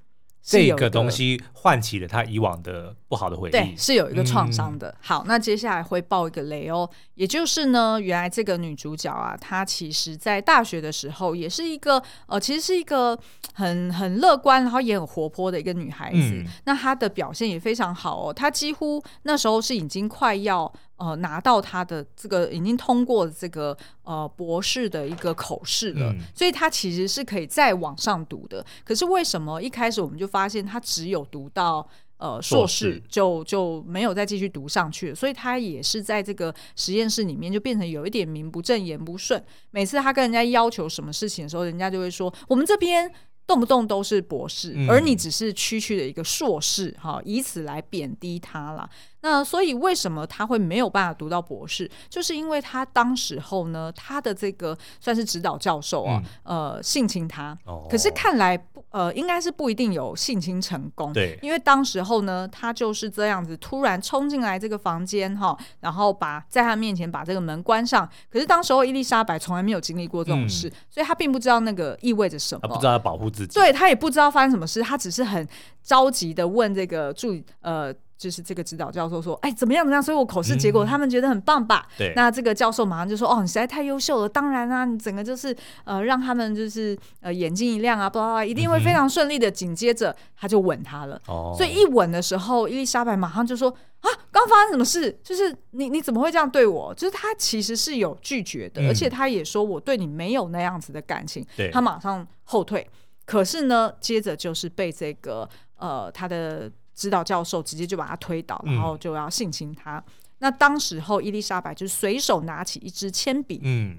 [0.48, 4.90] 这个东西唤起了他以往的不好的回忆，对，是有一个创伤的。
[4.90, 13.18] 嗯、好，那接下来会爆一个雷哦，也就是呢，原来这个女主角啊，她其实在大学的时候也是一个呃，其实是一个
[13.56, 16.20] 很很乐观，然后也很活泼的一个女孩子。
[16.20, 20.72] 嗯、那她的表现也非常好哦，她几乎那时候是已经快要。
[20.98, 28.66] 呃，拿到他的这个已经通过这个呃博士的一个口试了，嗯、所以他其实是可以再往上读的。
[28.84, 31.86] 可是为什么一开始我们就发现他只有读到
[32.18, 35.16] 呃硕士就，就就没有再继续读上去了？
[35.16, 39.44] 所以他也是在这个实验室里面就变成有一点名不正言不顺。
[39.72, 43.12] 每次他跟人家要求什么事情的时候，人家就会说我们这边。
[43.48, 48.90] 动不动都是博士，嗯、而你只是区区的一个硕士，哈，以此来贬低他了。
[49.26, 51.90] 那所以为什么他会没有办法读到博士？
[52.08, 57.58] 就是因为他当时候呢，他的这个算是指导教授啊，嗯、呃，性侵他。
[57.66, 61.12] 哦、可是看来不，呃，应该是不一定有性侵成功。
[61.12, 68.08] 对，因为当时候呢，他就是这样子突然冲进来这个房间，哈，然后把在他面前把这个门关上。
[68.30, 73.60] 可是当时候伊丽莎白从来没有经历过这种事，嗯、所以他并不知道那个意味着什么，他不知道要保护自己。
[73.60, 75.48] 对，他也不知道发生什么事，他只是很
[75.82, 79.84] 着急的问这个助理，呃，就是这个指导教授说：“哎，怎么样？
[79.84, 81.88] 怎么样？”所以我口试结果他们觉得很棒吧？
[81.98, 82.14] 对、嗯。
[82.16, 91.20] 那这个教授马上就说：“哦，你实在太优秀了，当然啊，你整个就是呃，让他们就是呃眼睛一亮啊，不知道一定会非常顺利的。”紧接着他就吻他了。
[91.28, 91.54] 哦。
[91.58, 93.70] 所以一吻的时候，伊丽莎白马上就说
[94.02, 95.18] ：“啊，刚发生什么事？
[95.24, 96.94] 就是你你怎么会这样对我？
[96.96, 101.46] 就是他其实是有拒绝的，嗯、而且他也说我对你没有那样子的感情。
[101.58, 101.70] 对。
[101.72, 102.88] 他马上后退。
[103.26, 109.98] 可是呢，接着就是被这个呃他的指导教授直接就把他推倒，然后就要性侵他。
[109.98, 110.04] 嗯、
[110.40, 113.98] 那当时候伊丽莎白就随手拿起一支铅笔，嗯，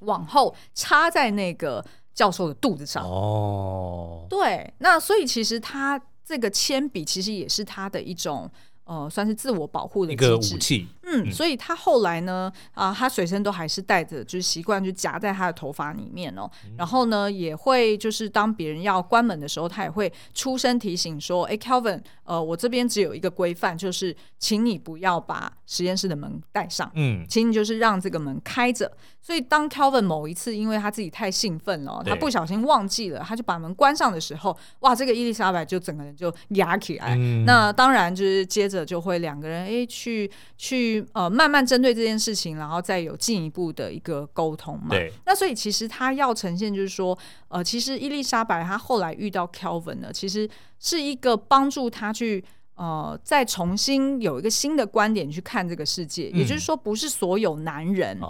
[0.00, 3.04] 往后插在那个教授的肚子上。
[3.04, 8.50] 哦，对，那所以其实他这个铅笔其实也是他的一种。
[8.84, 10.88] 呃，算是自我保护的一个武器。
[11.04, 16.50] 嗯，嗯，所以他后来呢，啊、呃，他随身都还是带着，就是习惯就夹在他的头发里面哦。
[16.64, 28.90] 嗯、然后呢，也会就是当别人要关门的时候，他也会出声提醒说：“哎，Kelvin，呃，我这边只有一个规范，就是请你不要把实验室的门带上，嗯，请你就是让这个门开着。”
[29.24, 37.14] 所以当 Kelvin 某一次因为他自己太兴奋了，他不小心忘记了，他就把门关上的时候，哇，这个伊丽莎白就整个人就压起来。
[37.16, 38.82] 嗯、那当然就是接着。
[38.92, 44.88] 就会两个人哎，去去呃慢慢针对这件事情，然后再有进一步的一个沟通嘛。
[44.90, 45.10] 对。
[45.24, 47.16] 那所以其实他要呈现就是说，
[47.48, 50.46] 呃，其实伊丽莎白她后来遇到 Kelvin 呢，其实
[50.78, 56.30] 是一个帮助他去呃再重新有一个新的观点去看这个世界。
[56.34, 58.20] 嗯、也就是说，不是所有男人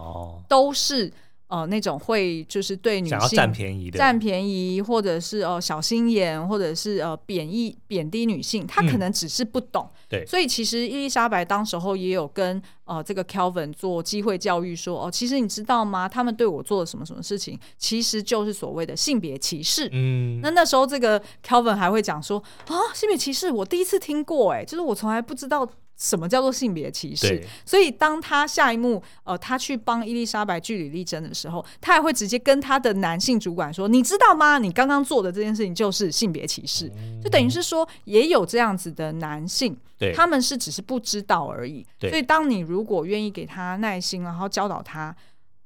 [0.48, 1.12] 都是。
[1.52, 9.86] 呃，那种会就是对女性占便宜的，占便宜，或者是呃小心眼，或者是呃贬义贬低女性，他可能只是不懂。
[9.86, 16.08] 嗯、对，所以其实伊丽莎白当时候也有跟呃这个 Kelvin 做机会教育说，说哦，其实你知道吗？
[16.08, 19.90] 他们对我做了什么什么事情，其实就是所谓的性别歧视。
[19.92, 25.68] 嗯，那那时候这个 Kelvin 还会讲说啊，性别歧视我第一次听过，哎，就是我从来不知道。
[26.02, 27.40] 什么叫做性别歧视？
[27.64, 34.58] 所以当他下一幕，呃，他去帮伊丽莎白据理力争的时候，他还会直接跟他的男性主管说：“你知道吗？
[34.58, 36.90] 你刚刚做的这件事情就是性别歧视。
[36.96, 39.76] 嗯”就等于是说，也有这样子的男性，
[40.14, 41.86] 他们是只是不知道而已。
[42.00, 45.14] 所以，当你如果愿意给他耐心，然后教导他。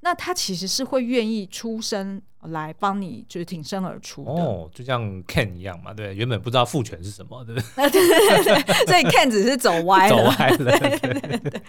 [0.00, 7.90] 那他其实是会愿意出声来帮你，就是挺身而出哦，就像 Ken 一样嘛，对，原本不知道父权是什么，对 不对？
[7.90, 10.56] 对对对，所以 Ken 只是走歪了，走歪了。
[10.56, 11.62] 对对对对。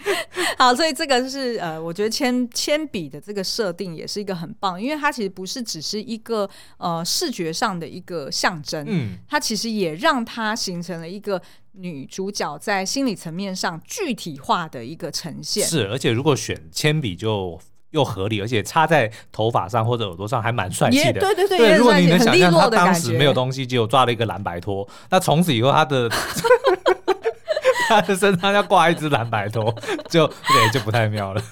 [0.56, 11.40] 好，所以这个是呃，我觉得铅铅笔的这个设定也是一个很棒，因为它其实不是只是一个呃视觉上的一个象征，嗯，它其实也让它形成了一个
[11.72, 15.66] 女主角在心理层面上具体化的一个呈现。
[15.66, 17.60] 是，而且如果选铅笔就。
[17.90, 21.20] 又合理，而且插在头发上或者耳朵上还蛮帅气的。
[21.20, 26.10] 对对对，对如果你能想象他当时没有东西，就抓了一个蓝白拖，那从此以后他的
[27.88, 29.74] 他的身上要挂一只蓝白拖，
[30.08, 31.42] 就对，就不太妙了。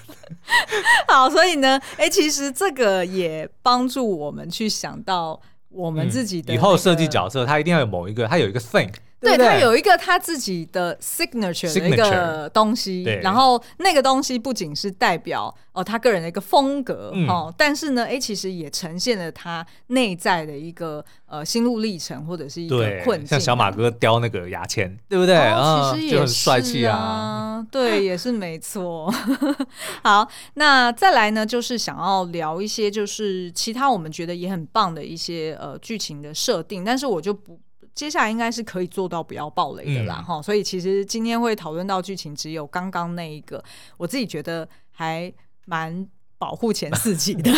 [1.07, 8.93] 好，所以呢，哎、欸，其实这个也帮助我们去想到我们自己的、那个嗯、以后设计角色，他一定要有某一个，他有一个 think。
[9.19, 23.27] 对，他有一个他自己的 signature 的一个东西，然后那个东西不仅是代表哦他个人的一个风格、嗯、哦，但是呢，哎，其实也呈现了他内在的一个呃心路历程或者是一个困境。
[23.27, 25.35] 像小马哥雕那个牙签，对不对？
[25.35, 29.11] 哦、其实也是、啊、就很帅气啊，对， 也是没错。
[30.03, 37.59] 好，那再来呢，就是想要聊一些就是其他我们觉得也很棒的一些呃剧情的设定，但是我就不。
[37.97, 43.61] 接下来应该是可以做到不要暴雷的啦，哈、嗯，所以其实今天会讨论到剧情，只有刚刚那一个，
[43.97, 45.33] 我自己觉得还
[45.65, 46.07] 蛮。
[46.39, 47.51] 保护前四集的，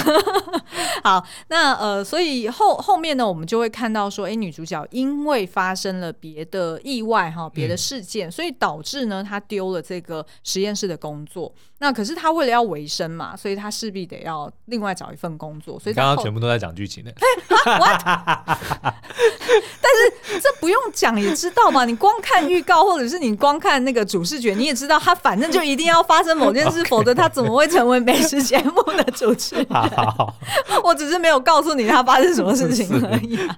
[1.04, 11.54] 好，那呃，所以后后面呢，我们就会看到说，哎、欸，女主角因为发生了别的意外哈，别的事件，嗯、所以导致呢，她丢了这个实验室的工作。
[11.82, 15.80] 那可是她为了要维生嘛，所以她势必得要另外找一份工作。
[15.80, 17.12] 所以刚刚全部都在讲剧情呢。
[19.82, 29.68] 但是这不用讲也知道嘛，你光看预告或者是你光看那个主视觉，你也知道她反正就一定要发生某件事，否则她怎么会成为美食节目的主持人？
[30.84, 33.58] 我只是没有告诉你他发生什么事情而已啊。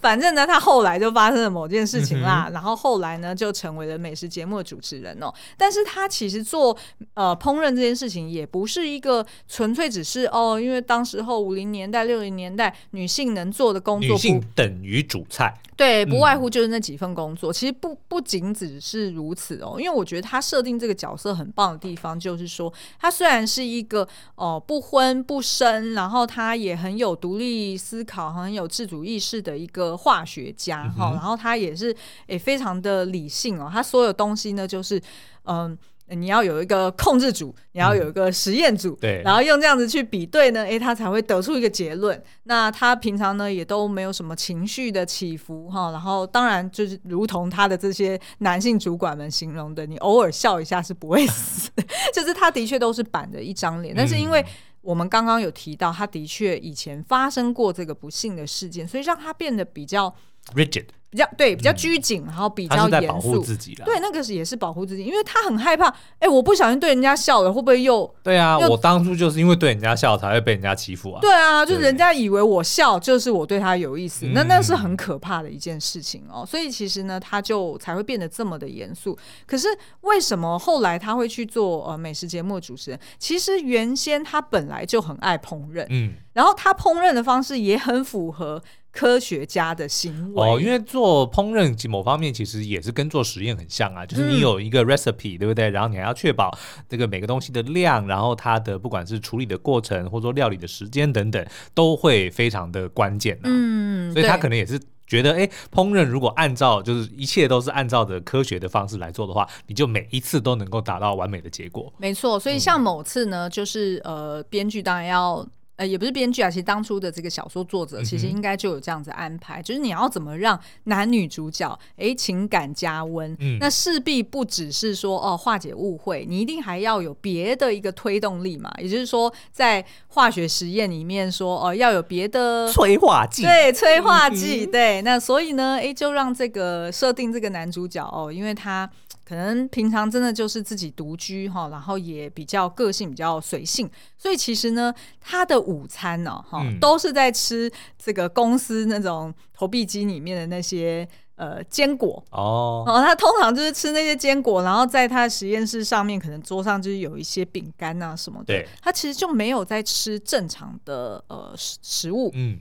[0.00, 5.32] 反正呢，他后来就发生了某件事情啦，嗯、然后后来呢就成为了美食节目的主持人哦。
[5.56, 6.76] 但是他其实做
[7.14, 15.54] 呃烹饪这件事情，也不是一个纯粹只是哦，因为当时候五零年代、六零年代女性能做的工作，女性等于主菜。
[15.76, 17.52] 对，不外乎就是那几份工作。
[17.52, 24.02] 嗯、其实不不仅只是如此哦，因为我觉得他设定这个角色很棒的地方，就是说他虽然是一个
[24.34, 31.92] 哦、呃、不婚不生，然后他也很有独立思考、很有自主意识的一个化学家哈、嗯哦，然后他也是
[32.28, 35.02] 也非常的理性哦，他所有东西呢就是
[35.46, 35.70] 嗯。
[35.70, 35.78] 呃
[36.10, 42.22] 你要有一个控制组，你要有一个实验组，嗯、对，然后用这样子去比对呢，诶，他才会得出一个结论。
[42.44, 51.70] 那他平常呢也都没有什么情绪的起伏哈，然后当然就是如同他的这些男性主管们形容的，你偶尔笑一下是不会死，
[52.14, 53.94] 就是他的确都是板着一张脸。
[53.96, 54.44] 但是因为
[54.80, 60.14] 我们刚刚有提到，他的确以前发生过这个不幸的事件，所以让他变得比较
[60.54, 60.86] rigid。
[61.10, 63.42] 比较对，比较拘谨，嗯、然后比较严肃。
[63.84, 65.88] 对，那个是也是保护自己，因为他很害怕。
[66.18, 68.14] 哎，我不小心对人家笑了，会不会又？
[68.22, 71.20] 对啊，我当初就是因为对人家笑才会被人家欺负啊。
[71.22, 76.40] 对啊，就是人家以为我笑就是我对他有意思，那那是很可怕的一件事情哦。
[76.42, 79.16] 嗯、所以其实呢，他就才会变得这么的严肃。
[79.46, 79.66] 可是
[80.02, 83.00] 为什么后来他会去做呃美食节目的主持人？
[83.18, 88.62] 其实原先他本来就很爱烹饪，嗯，然后他烹饪的方式也很符合。
[88.90, 95.70] 科学家的行为哦，因为做烹饪某方面其实也是跟做实验很像啊，就是你有一个 recipe，、嗯、对不对？
[95.70, 96.50] 然后你还要确保
[96.88, 111.92] 这个每个东西的量，然后它的不管是处理的过程，或者说料理的时间等等，都会非常的关键、啊、嗯，所以他可能也是觉得，哎，烹饪如果按照就是一切都是按照的科学的方式来做的话，你就每一次都能够达到完美的结果。
[111.98, 115.46] 没错，所以像某次呢，嗯、就是呃，编剧当然要。
[115.78, 138.90] 呃，也不是编剧啊，其实当初的这个小说作者其实应该就有这样子安排，嗯、就是你要怎么让男女主角哎、欸、情感加温，嗯、那势必不只是说哦化解误会，你一定还要有别的一个推动力嘛，也就是说在化学实验里面说哦要有别的催化剂，对催化剂，嗯、对，那所以呢，哎、欸、就让这个设定这个男主角哦，因为他。
[139.28, 151.06] 可能平常真的就是自己独居哈，然后也比较个性比较随性，所以其实呢，他的午餐呢哈，都是在吃这个公司那种投币机里面的那些
[151.36, 162.58] 呃坚果哦，哦他通常就是吃那些坚果，然后在他的实验室上面可能桌上就是有一些饼干啊什么的，对，他其实就没有在吃正常的呃食食物，嗯。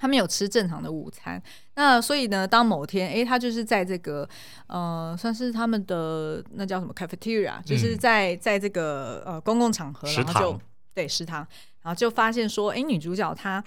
[0.00, 1.40] 他没有吃正常的午餐，
[1.74, 4.26] 那所以呢，当某天，诶，他就是在这个，
[4.66, 10.32] 呃，算是他们的那叫什么 cafeteria，就是在在这个呃公共场合，食堂。
[10.32, 10.60] 然后就
[10.94, 11.46] 对，食堂，
[11.82, 13.62] 然后就发现说，哎，女主角她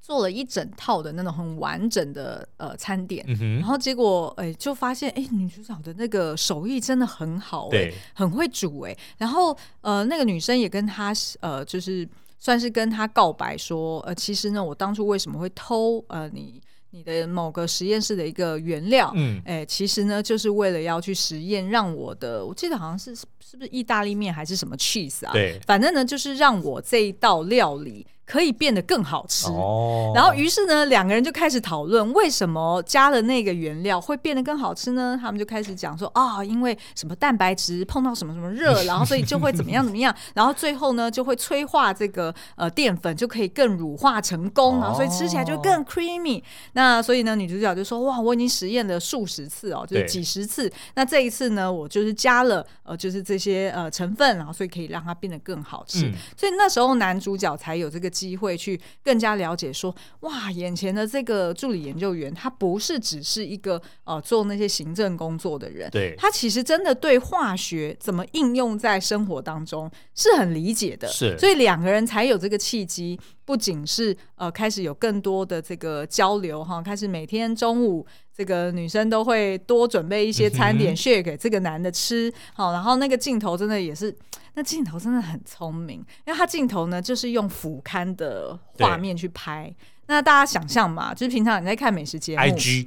[0.00, 12.08] 做了一整套的那种很完整的呃餐点，嗯、然后结果哎就发现，哎，女主角的那个手艺真的很好，哎对，很会煮，哎，然后呃那个女生也跟她呃就是
[12.38, 16.60] 算是跟他告白说，呃其实呢，我当初为什么会偷呃你。
[16.90, 25.32] 你的某个实验室的一个原料，嗯，哎，其实呢，就是为了要去实验，让我的，我记得好像是是不是意大利面还是什么 cheese 啊？
[25.34, 28.06] 对，反正呢，就是让我这一道料理。
[28.28, 35.18] 可以变得更好吃，哦、然后于是呢，两个人就开始讨论为什么加了那个原料会变得更好吃呢？
[35.18, 46.42] 他们就开始讲说啊、哦，因为什么蛋白质碰到什么什么热， 然后所以就会怎么样怎么样，然后最后呢就会催化这个呃淀粉就可以更乳化成功，然后所以吃起来就更 creamy。
[46.74, 50.70] 那所以呢，女主角就说哇，我已经实验了数十次哦，就是几十次。
[50.96, 56.04] 那这一次呢，我就是加了呃，就是这些呃成分，然后所以可以让它变得更好吃。
[56.06, 58.12] 嗯、所以那时候男主角才有这个。
[58.18, 73.18] 机会去更加了解说，哇，眼前的这个助理研究员，他不是只是一个呃做那些行政工作的人，对，他其实真的对化学怎么应用在生活当中是很理解的，是，所以两个人才有这个契机。
[73.48, 84.14] 不仅是呃开始有更多的这个交流哈，开始每天中午这个女生都会多准备一些餐点 share 给这个男的吃，好，然后那个镜头真的也是，
[84.52, 85.96] 那镜头真的很聪明，
[86.26, 89.74] 因为他镜头呢就是用俯瞰的画面去拍，
[90.08, 92.42] 那大家想象嘛，就是平常你在看美食节目。
[92.42, 92.86] IG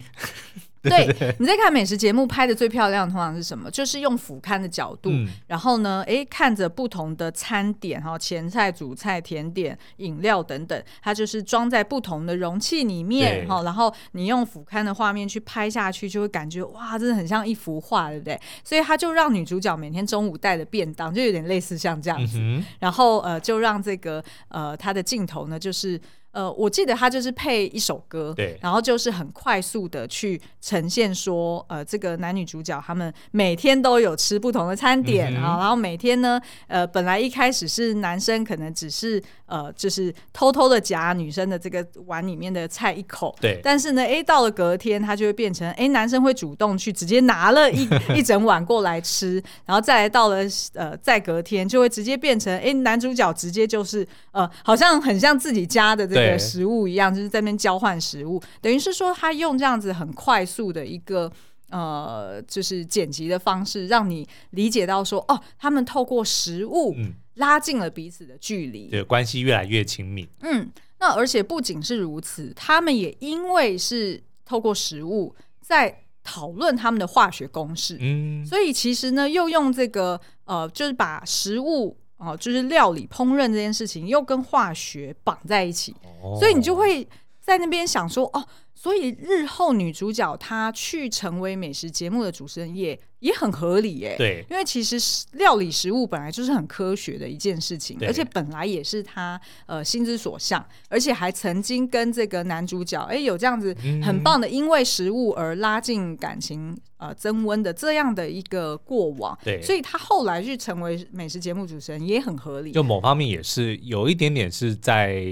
[0.84, 3.70] 对，你在看美食节目拍的最漂亮，通常是什么？
[3.70, 18.40] 就是用俯瞰的角度，嗯、然后呢，哎，看着不同的餐点哈，前菜、主菜、甜点、饮料等等，它就是装在不同的容器里面哈，然后你用俯瞰的画面去拍下去，就会感觉哇，真的很像一幅画，对不对？
[18.64, 26.02] 所以他就让女主角每天中午带的便当，就有点类似像这样子，嗯、然后呃，就让这个呃，他的镜头呢，就是。
[26.32, 50.38] 呃，我记得他就是配一首歌，对，然后就是很快速的去呈现说，呃，这个男女主角他们每天都有吃不同的餐点啊，嗯、然后每天呢，呃，本来一开始是男生可能只是呃，就是偷偷的夹女生的这个碗里面的菜一口，对，但是呢，哎，到了隔天他就会变成，哎，男生会主动去直接拿了一 一整碗过来吃，然后再来到了
[50.76, 56.21] 呃，再隔天就会直接变成，哎，男主角直接就是呃，好像很像自己家的这个。
[56.30, 56.38] 对。
[56.38, 61.32] 食物一样，就是在那边交换食物，等于是说他用这样子很快速的一个
[61.70, 66.96] 呃，就是剪辑的方式，让你理解到说，哦，他们透过食物
[67.36, 70.28] 拉近了彼此的距离，对，关系越来越亲密。
[70.42, 70.70] 嗯，
[71.00, 81.98] 那而且不仅是如此，他们也因为是透过食物在讨论他们的化学公式，嗯，所以其实呢，又用这个呃，就是把食物。
[82.22, 87.08] 哦，就是料理烹饪这件事情又跟化学绑在一起，哦、所以你就会
[87.40, 88.48] 在那边想说，哦，
[88.82, 94.16] 所以日后女主角她去成为美食节目的主持人也也很合理耶。
[94.18, 94.98] 对，因为其实
[95.34, 103.72] 料理食物本来就是很科学的一件事情，而且本来也是她呃心之所向，而且还曾经跟这个男主角哎有这样子
[104.04, 106.76] 很棒的，因为食物而拉近感情。
[107.02, 112.72] 呃，增温的这样的一个过往，对，所以她后来去成为美食节目主持人也很合理。
[112.72, 115.26] 就某方面也是有一点点是在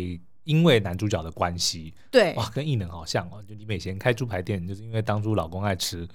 [0.49, 3.43] 因为男主角的关系，对，哇，跟异能好像哦。
[3.47, 6.07] 就李美贤开猪排店，就是因为当初老公爱吃，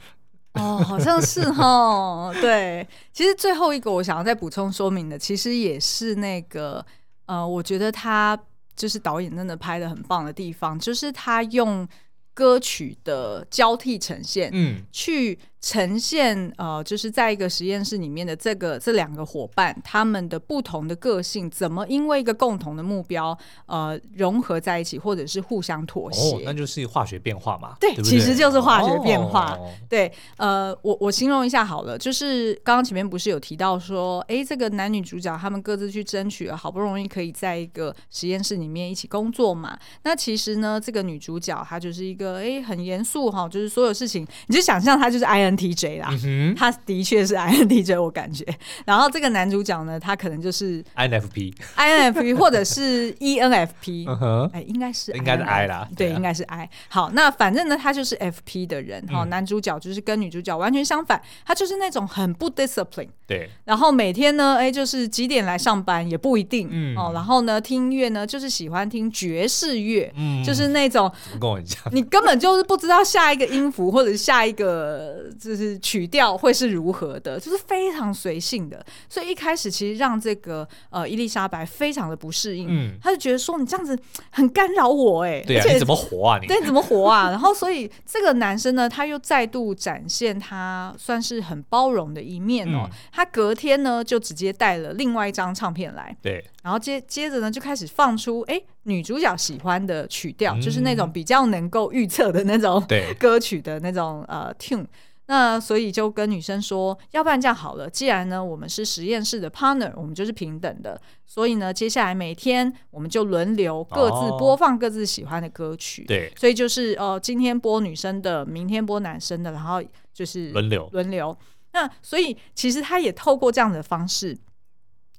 [0.55, 2.35] 哦，好像是哦。
[2.43, 6.85] 对，其实最后一个我想要再补充说明的，其实也是那个
[7.26, 8.37] 呃，我觉得他
[8.74, 11.87] 就是导演真的拍的很棒的地方，就是他用
[12.35, 15.39] 歌曲的交替呈现，嗯，去。
[15.64, 26.36] 呈现呃，就是在一个实验室里面的这个这两个伙伴，他们的不同的个性，怎么因为一个共同的目标呃融合在一起，或者是互相妥协？
[26.36, 27.76] 哦，那就是化学变化嘛。
[27.80, 29.52] 对，对对其实就是化学变化。
[29.52, 39.78] 哦、对，呃，我我形容一下好了，就是刚刚前面不是有提到说，哎，这个男女主角他们各自去争取了，好不容易可以在一个实验室里面一起工作嘛。
[40.02, 48.44] 那其实呢，这个女主角她就是一个哎很严肃哈，就是所有事情，你就想象她就是 I N T J 啦，嗯、他的确是 INTJ，我感觉。
[48.84, 56.68] 然后这个男主角呢，他可能就是 INFP，INFP 或者是 ENFP，哎、应该是应该是 I 啦，对，应该是 I。
[56.88, 59.05] 好，那反正呢，他就是 FP 的人。
[59.09, 63.09] 哈、嗯，男主角就是跟女主角完全相反，他就是那种很不 discipline。
[63.26, 63.48] 对。
[63.64, 66.68] 然后每天呢，哎、欸，就是几点来上班也不一定。
[66.70, 66.96] 嗯。
[66.96, 78.84] 哦，然后呢，听音乐呢，就是喜欢听爵士乐，嗯，就是那种跟我一样，你根本就是不知道下一个音符或者是下一个就是曲调会是如何的，就是非常随性的。
[79.09, 83.99] 所以一开始其实让这个呃伊丽莎白非常的不适应，嗯，他就觉得说你这样子
[84.30, 86.47] 很干扰我，哎，对啊，你怎么活啊你？
[86.47, 87.28] 对，怎么活啊？
[87.30, 92.82] 然后所以这个男生呢，他又再度展现他算是很包容的一面哦。
[92.84, 98.61] 嗯、他隔天呢就直接带了另外一张唱片来，对，然后接接着呢就开始放出哎。
[98.86, 102.84] 女主角喜欢的曲调，嗯、就是那种比较能够预测的那种
[103.18, 104.84] 歌曲的那种呃 tune。
[105.26, 116.02] 那所以就跟女生说，要不然这样好了，既然呢我们是实验室的 partner，我们就是平等的，所以呢接下来每天我们就轮流各自播放各自喜欢的歌曲。
[116.02, 121.36] 哦、对，所以就是呃今天播女生的，明天播男生的，然后就是轮流轮流。
[121.72, 124.36] 那所以其实他也透过这样的方式，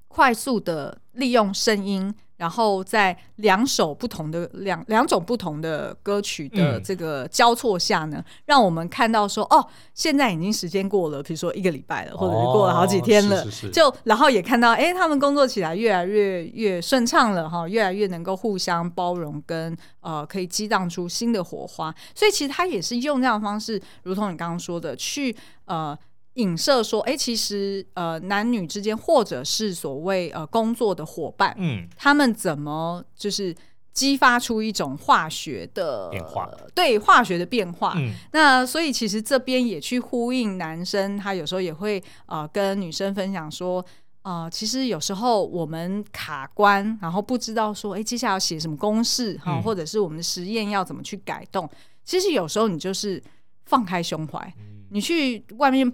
[0.07, 2.13] 快速的利用声音。
[2.38, 21.93] 然后在两首不同的两两种不同的歌曲的这个交错下呢，嗯、让我们看到说，哦，现在已经时间过了，比如说一个礼拜了，或者是过了好几天了，哦、是是是就然后也看到，哎，他们工作起来越来越越顺畅了哈，越来越能够互相包容跟，跟呃可以激荡出新的火花。
[22.13, 25.97] 所以其实他也是用这样的方式，如同你刚刚说的，去呃。
[26.36, 33.55] 影射说，哎、欸，其实呃，男女之间，或者是所谓呃工作的伙伴，嗯，他们怎么就是
[33.93, 37.93] 激发出一种化学的变化，呃、对化学的变化。
[37.95, 43.86] 嗯，那所以其实这边也去呼应男生，他有时候也会呃跟女生分享说，
[44.23, 51.69] 呃，其实有时候我们卡关，然后不知道说，哎、欸，接下来要写什么公式哈，嗯、或者是我们的实验要怎么去改动。
[52.03, 53.23] 其实有时候你就是
[53.63, 55.89] 放开胸怀，嗯、你去外面。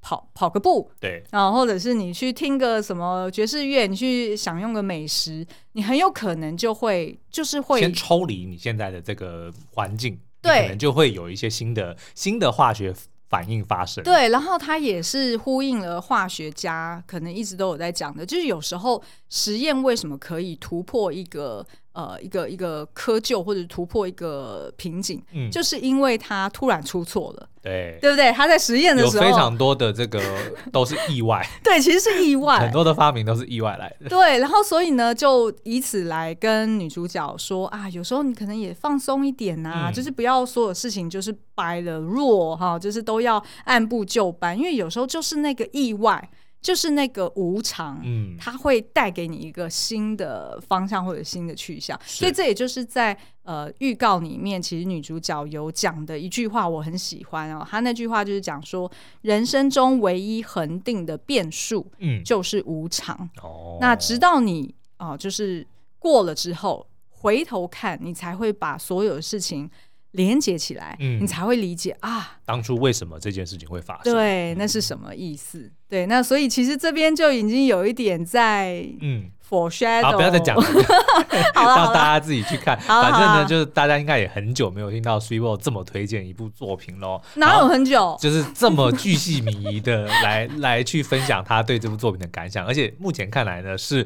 [0.00, 12.94] 跑跑个步，对，然后或者是你去听个什么爵士乐，你去享用个美食，你很有可能就会就是会先抽离你现在的这个环境，对，可能就会有一些新的新的化学
[13.28, 14.02] 反应发生。
[14.02, 21.66] 对，然后它也是呼应了化学家可能一直都有在讲的，就是有时候实验为什么可以突破一个。
[22.00, 28.32] 呃，一个一个窠臼或者突破一个瓶颈，嗯，就是因为他突然出错了，对，对不对？
[28.32, 30.18] 他在实验的时候，有非常多的这个
[30.72, 34.38] 都是意外，对，其实是意外，很多的发明都是意外来的，对。
[34.38, 46.30] 然后所以呢，就以此来跟女主角说啊，有时候你可能也放松一点呐，嗯，就是不要所有事情就是掰了弱哈，就是都要按部就班，因为有时候就是那个意外。
[46.60, 57.66] 就是那个无常，嗯，它会带给你一个新的方向或者新的去向，所以这也就是在呃预告里面，其实女主角有讲的一句话，我很喜欢哦。
[57.68, 58.90] 她那句话就是讲说，
[59.22, 63.16] 人生中唯一恒定的变数，嗯，就是无常。
[63.42, 65.66] 哦，那直到你哦、呃，就是
[65.98, 69.70] 过了之后，回头看你才会把所有的事情。
[70.12, 74.12] 连接起来，嗯，你才会理解啊，当初为什么这件事情会发生？
[74.12, 75.58] 对，那是什么意思？
[75.58, 80.02] 嗯、对，那所以其实这边就已经有一点在嗯，foreshadow。
[80.02, 80.62] 好，不要再讲 了，
[81.54, 82.76] 让大家自己去看。
[82.80, 87.20] 反正呢，就是大家应该也很久没有听到 Sweetbo 这么推荐一部作品喽。
[87.36, 88.16] 哪有很久？
[88.20, 94.04] 就是这么巨细靡遗的来 来去分享他对这部作品的感想，而且目前看来呢是。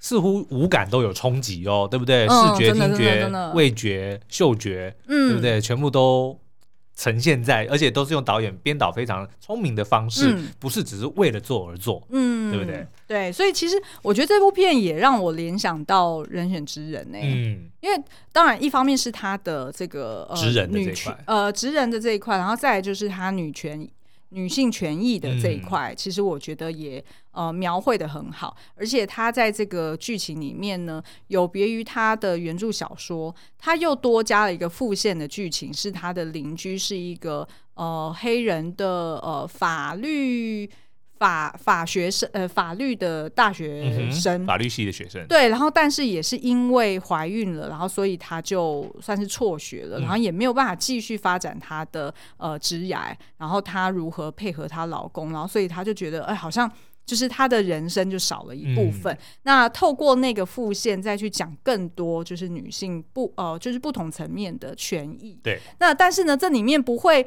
[0.00, 2.26] 似乎五感都有冲击哦，对不对？
[2.26, 5.60] 视觉、听觉、味觉、嗅觉，嗯对不对？
[5.60, 6.36] 全部都
[6.96, 12.86] 呈现在，而且都是用导演编导非常聪明的方式，不是只是为了做而做，嗯，对不对？
[13.06, 23.88] 对，所以其实我觉得这部片也让我联想到《人选之人》呢，嗯，因为当然一方面是他的这个呃职人的这一块，呃职人的这一块，然后再来就是他女权。
[24.30, 40.70] 女性权益的这一块，嗯、其实我觉得也呃描绘的很好，而且他在这个剧情里面呢，有别于他的原著小说，他又多加了一个副线的剧情，是他的邻居是一个呃黑人的呃法律。
[41.20, 56.70] 法法学生，呃，法律的大学生，嗯、法律系的学生，对，然后但是也是因为怀孕了，然后所以她就算是辍学了，嗯、然后也没有办法继续发展她的呃职涯，然后她如何配合她老公，然后所以她就觉得，哎，好像
[57.04, 59.12] 就是她的人生就少了一部分。
[59.12, 65.38] 嗯、那透过那个副线再去讲更多，就是女性不呃，就是不同层面的权益。
[65.42, 67.26] 对，那但是呢，这里面不会。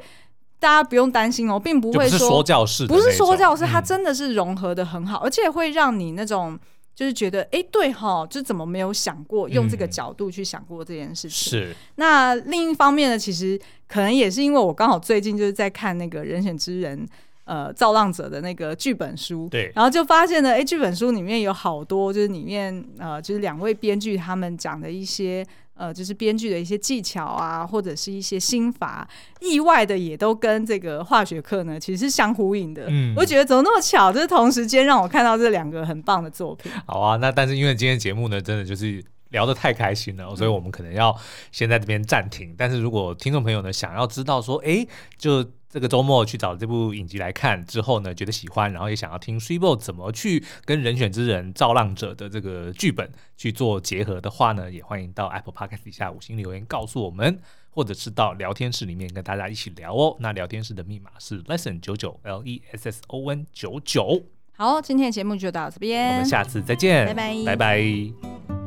[0.64, 6.58] 大家不用担心哦，并不会说，不是说教式，不是说教式，它真的是融合的很好，嗯、而且会让你那种
[6.94, 11.50] 就是觉得，哎，对哈，就怎么没有想过用这个角度去想过这件事情？
[11.50, 11.76] 是。
[11.96, 17.06] 那另一方面呢，其实可能也是因为我刚好最近就是在看那个人选之人。
[17.44, 25.46] 呃造浪者的那个剧本书，对，然后就发现呢，哎，剧本书里面有好多就是里面呃就是两位编剧他们讲的一些。
[25.76, 29.08] 呃，就是编剧的一些技巧啊，或者是一些心法，
[29.40, 32.86] 意外的也都跟这个化学课呢，其实是相呼应的。
[32.88, 36.70] 嗯，我觉得怎么那么巧，就是同时间让我看到这两个很棒的作品。
[36.86, 41.12] 好啊，那但是因为今天节目呢，真的就是聊得太开心了，所以我们可能要
[41.50, 42.50] 先在这边暂停。
[42.50, 44.86] 嗯、但是如果听众朋友呢，想要知道说，哎，
[45.18, 45.44] 就。
[45.74, 60.16] 这个周末去找这部影集来看之后呢，觉得喜欢，然后也想要听 Switbo 怎么去跟人选之人造浪者的这个剧本去做结合的话呢，也欢迎到 Apple Podcast 底下五星留言告诉我们，或者是到聊天室里面跟大家一起聊哦。
[60.20, 64.22] 那聊天室的密码是 Lesson 九九 L E S S O N 九九。
[64.56, 68.63] 好，今天的节目就到这边，我们下次再见，拜拜，拜拜。